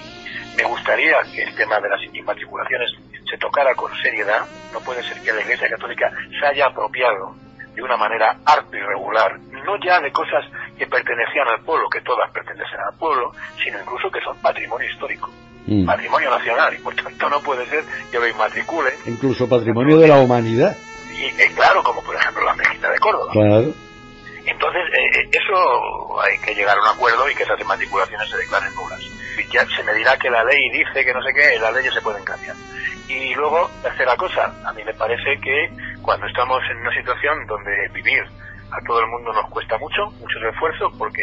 [0.57, 2.91] Me gustaría que el tema de las inmatriculaciones
[3.31, 7.35] se tocara con seriedad, no puede ser que la Iglesia Católica se haya apropiado
[7.75, 10.45] de una manera harto irregular, no ya de cosas
[10.77, 15.31] que pertenecían al pueblo, que todas pertenecen al pueblo, sino incluso que son patrimonio histórico,
[15.67, 15.87] mm.
[15.87, 18.91] patrimonio nacional, y por tanto no puede ser que lo inmatricule.
[19.07, 20.77] Incluso patrimonio de la humanidad.
[21.13, 23.33] Y, eh, claro, como por ejemplo la Mejita de Córdoba.
[23.33, 23.73] Claro.
[24.47, 28.37] Entonces, eh, eh, eso hay que llegar a un acuerdo y que esas inmatriculaciones se
[28.39, 29.01] declaren nulas.
[29.53, 32.01] Ya se me dirá que la ley dice que no sé qué, las leyes se
[32.01, 32.55] pueden cambiar.
[33.11, 35.69] Y luego, tercera cosa, a mí me parece que
[36.01, 38.23] cuando estamos en una situación donde vivir
[38.71, 41.23] a todo el mundo nos cuesta mucho, muchos esfuerzos, porque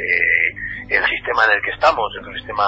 [0.90, 2.66] el sistema en el que estamos es un sistema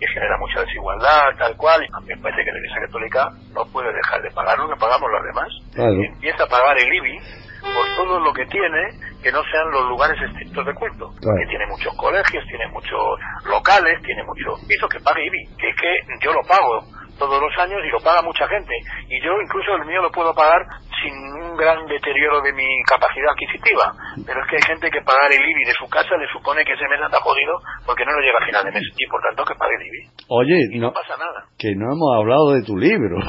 [0.00, 3.30] que genera mucha desigualdad, tal cual, y a mí me parece que la Iglesia Católica
[3.52, 5.48] no puede dejar de pagar lo que pagamos los demás.
[5.76, 7.18] Empieza a pagar el IBI
[7.60, 8.88] por todo lo que tiene
[9.22, 11.12] que no sean los lugares estrictos de culto.
[11.20, 15.56] Que tiene muchos colegios, tiene muchos locales, tiene muchos pisos que pague IBI.
[15.58, 16.82] Que es que yo lo pago
[17.26, 18.74] todos los años y lo paga mucha gente.
[19.08, 20.66] Y yo incluso el mío lo puedo pagar
[21.02, 23.92] sin un gran deterioro de mi capacidad adquisitiva.
[24.24, 26.72] Pero es que hay gente que pagar el IBI de su casa le supone que
[26.72, 29.44] ese mes anda jodido porque no lo llega a final de mes y por tanto
[29.44, 30.08] que pague el IBI.
[30.28, 31.46] Oye, no, pasa nada.
[31.58, 33.18] Que no hemos hablado de tu libro.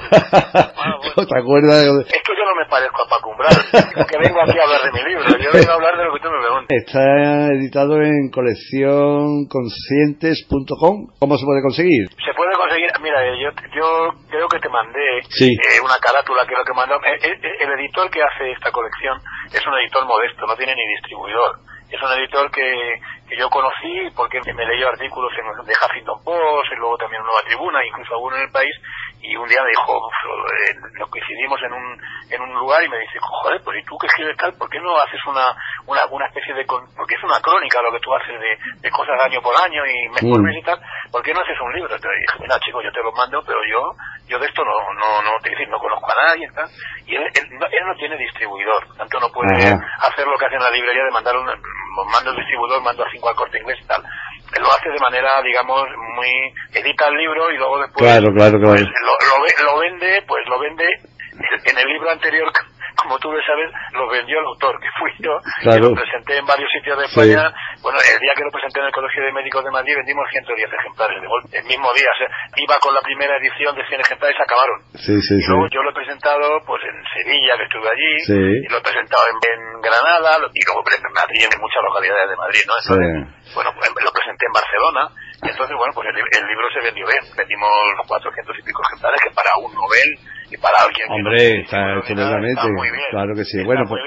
[0.83, 1.85] Ah, ¿Te acuerdas?
[1.85, 2.01] De...
[2.01, 3.55] Es que yo no me parezco a Paco Umbral,
[4.09, 5.23] que vengo aquí a hablar de mi libro.
[5.39, 6.75] Yo vengo a hablar de lo que tú me preguntas.
[6.75, 11.07] Está editado en coleccionconscientes.com.
[11.19, 12.09] ¿Cómo se puede conseguir?
[12.19, 16.63] Se puede conseguir, mira, yo, yo creo que te mandé eh, una carátula que lo
[16.65, 16.95] que mandó.
[17.03, 19.19] Eh, eh, el editor que hace esta colección
[19.51, 21.59] es un editor modesto, no tiene ni distribuidor.
[21.89, 26.71] Es un editor que, que yo conocí porque me leyó artículos en, de Huffington Post
[26.71, 28.75] y luego también en Nueva Tribuna, incluso alguno en el país,
[29.23, 31.97] y un día me dijo, eh, nos coincidimos en un,
[32.29, 34.51] en un lugar y me dice, joder, pues ¿y tú qué escribes tal?
[34.59, 35.47] ¿Por qué no haces una,
[35.87, 38.51] una, una especie de, porque es una crónica lo que tú haces de,
[38.83, 41.55] de cosas año por año y mes por mes y tal, ¿por qué no haces
[41.55, 41.95] un libro?
[41.95, 43.95] Entonces dije, mira chico, yo te lo mando, pero yo,
[44.27, 46.67] yo de esto no, no, no, te decir, no conozco a nadie y tal.
[47.07, 50.55] Y él, él, no, él no tiene distribuidor, tanto no puede hacer lo que hace
[50.59, 51.47] en la librería de mandar un,
[52.11, 54.03] mando el distribuidor, mando a cinco al corte inglés y tal.
[54.59, 56.29] Lo hace de manera, digamos, muy,
[56.73, 58.75] edita el libro y luego después claro, claro, claro.
[58.75, 60.85] Pues, lo, lo, lo vende, pues lo vende
[61.33, 62.51] en el libro anterior
[63.01, 66.69] como tú sabes, lo vendió el autor, que fui yo, y lo presenté en varios
[66.71, 67.51] sitios de España.
[67.81, 70.71] Bueno, el día que lo presenté en el Colegio de Médicos de Madrid vendimos 110
[70.71, 71.57] ejemplares de golpe.
[71.57, 72.09] El mismo día,
[72.57, 74.77] iba con la primera edición de 100 ejemplares acabaron.
[74.95, 78.13] Sí, sí, y luego yo lo he presentado pues en Sevilla, que estuve allí,
[78.63, 82.63] y lo he presentado en, Granada, y luego en Madrid, en muchas localidades de Madrid,
[82.63, 82.75] ¿no?
[83.53, 85.03] bueno, pues, lo presenté en Barcelona,
[85.43, 87.19] y entonces, bueno, pues el, el libro se vendió bien.
[87.35, 87.69] Vendimos
[88.07, 90.07] 400 y pico ejemplares, que para un novel
[90.61, 92.61] para alguien Hombre, está excelente.
[93.11, 93.63] Claro que sí.
[93.63, 94.01] bueno, pues,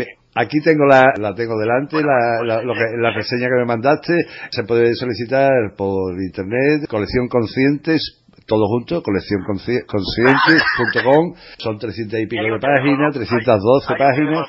[0.00, 0.06] ¿eh?
[0.34, 4.14] aquí tengo la, la tengo delante, la, la, lo que, la reseña que me mandaste.
[4.50, 12.58] Se puede solicitar por internet, colección conscientes todo junto, coleccionconscientes.com, son 300 y pico de
[12.58, 14.48] páginas, 312 páginas.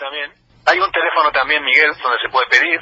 [0.69, 2.79] Hay un teléfono también, Miguel, donde se puede pedir.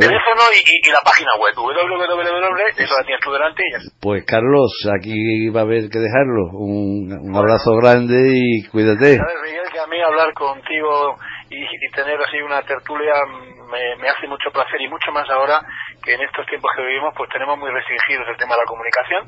[0.00, 4.00] Teléfono y, la página web, www, eso la tienes tú delante y.
[4.00, 6.50] Pues Carlos, aquí va a haber que dejarlo.
[6.52, 9.16] Un, un abrazo grande y cuídate.
[9.16, 11.16] Sabes, Miguel, que a mí hablar contigo
[11.50, 13.14] y, y tener así una tertulia
[13.70, 15.60] me, me, hace mucho placer y mucho más ahora
[16.02, 19.22] que en estos tiempos que vivimos pues tenemos muy restringidos el tema de la comunicación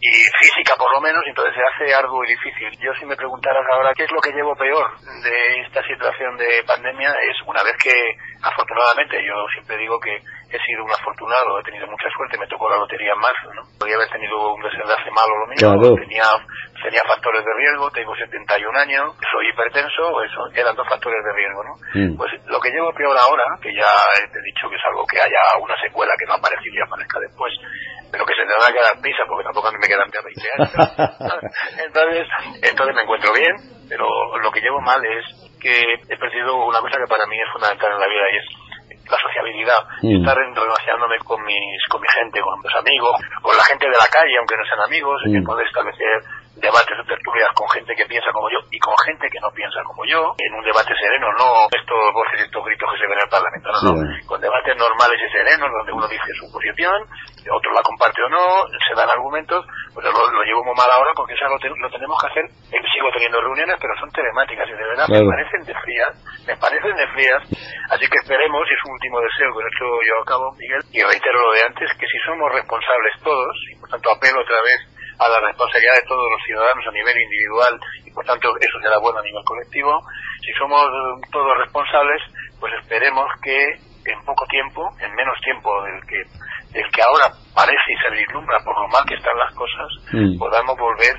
[0.00, 2.70] y física por lo menos, entonces se hace arduo y difícil.
[2.80, 4.86] Yo si me preguntaras ahora qué es lo que llevo peor
[5.22, 7.94] de esta situación de pandemia es una vez que
[8.42, 12.70] afortunadamente yo siempre digo que he sido un afortunado, he tenido mucha suerte, me tocó
[12.70, 13.62] la lotería en marzo, ¿no?
[13.78, 16.30] Podría haber tenido un desenlace malo lo mío, tenía,
[16.86, 21.60] tenía factores de riesgo, tengo 71 años, soy hipertenso, eso, eran dos factores de riesgo,
[21.66, 21.74] ¿no?
[21.98, 22.16] Mm.
[22.16, 23.90] Pues lo que llevo peor ahora, que ya
[24.30, 27.18] te he dicho que es algo que haya una secuela que no aparece y aparezca
[27.18, 27.50] después,
[28.06, 30.46] pero que se tendrá que dar prisa porque tampoco a mí me quedan ya 20
[30.54, 30.70] años.
[31.90, 32.24] entonces,
[32.62, 33.54] entonces me encuentro bien,
[33.90, 34.06] pero
[34.38, 35.26] lo que llevo mal es
[35.58, 38.46] que he perdido una cosa que para mí es fundamental en la vida y es
[39.10, 40.22] la sociabilidad, mm.
[40.22, 44.06] estar relacionándome con mis, con mi gente, con mis amigos, con la gente de la
[44.06, 45.32] calle, aunque no sean amigos, mm.
[45.34, 49.28] que poder establecer debates o tertulias con gente que piensa como yo y con gente
[49.28, 52.98] que no piensa como yo, en un debate sereno, no estos voces, estos gritos que
[52.98, 56.32] se ven en el Parlamento, no, no, con debates normales y serenos donde uno dice
[56.40, 56.96] su posición,
[57.52, 61.12] otro la comparte o no, se dan argumentos, pues lo, lo llevo muy mal ahora
[61.14, 64.72] porque eso lo, lo tenemos que hacer, eh, sigo teniendo reuniones, pero son telemáticas y
[64.72, 66.12] de verdad me parecen de frías,
[66.48, 67.40] me parecen de frías,
[67.92, 71.36] así que esperemos, y es un último deseo con esto yo acabo, Miguel, y reitero
[71.36, 75.28] lo de antes, que si somos responsables todos, y por tanto apelo otra vez a
[75.28, 79.18] la responsabilidad de todos los ciudadanos a nivel individual y por tanto eso será bueno
[79.18, 80.00] a nivel colectivo.
[80.44, 80.84] Si somos
[81.32, 82.22] todos responsables,
[82.60, 83.56] pues esperemos que
[84.06, 86.22] en poco tiempo, en menos tiempo del que
[86.72, 90.38] del que ahora parece y se vislumbra por lo mal que están las cosas, mm.
[90.38, 91.16] podamos volver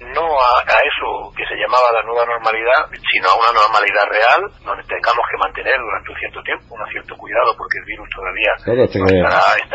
[0.00, 4.84] no a, eso que se llamaba la nueva normalidad, sino a una normalidad real, donde
[4.86, 8.52] tengamos que mantener durante un cierto tiempo un cierto cuidado, porque el virus todavía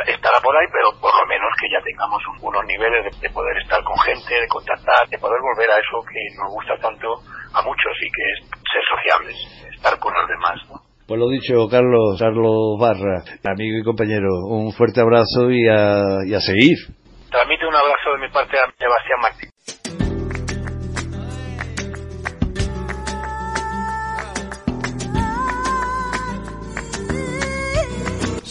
[0.08, 3.84] estará, por ahí, pero por lo menos que ya tengamos unos niveles de, poder estar
[3.84, 7.08] con gente, de contactar, de poder volver a eso que nos gusta tanto
[7.54, 9.36] a muchos y que es ser sociables,
[9.76, 10.56] estar con los demás.
[11.08, 16.34] Pues lo dicho, Carlos, Carlos Barra, amigo y compañero, un fuerte abrazo y a, y
[16.34, 16.78] a seguir.
[17.30, 19.50] Transmite un abrazo de mi parte a Sebastián Martín.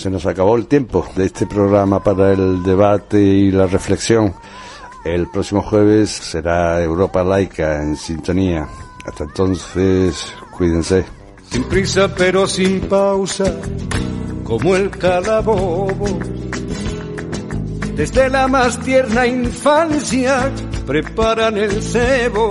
[0.03, 4.34] Se nos acabó el tiempo de este programa para el debate y la reflexión.
[5.05, 8.66] El próximo jueves será Europa Laica en sintonía.
[9.07, 11.05] Hasta entonces, cuídense.
[11.48, 13.44] Sin prisa pero sin pausa,
[14.42, 16.18] como el calabobo.
[17.94, 20.50] Desde la más tierna infancia
[20.84, 22.50] preparan el cebo.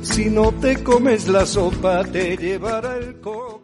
[0.00, 3.44] Si no te comes la sopa, te llevará el coco.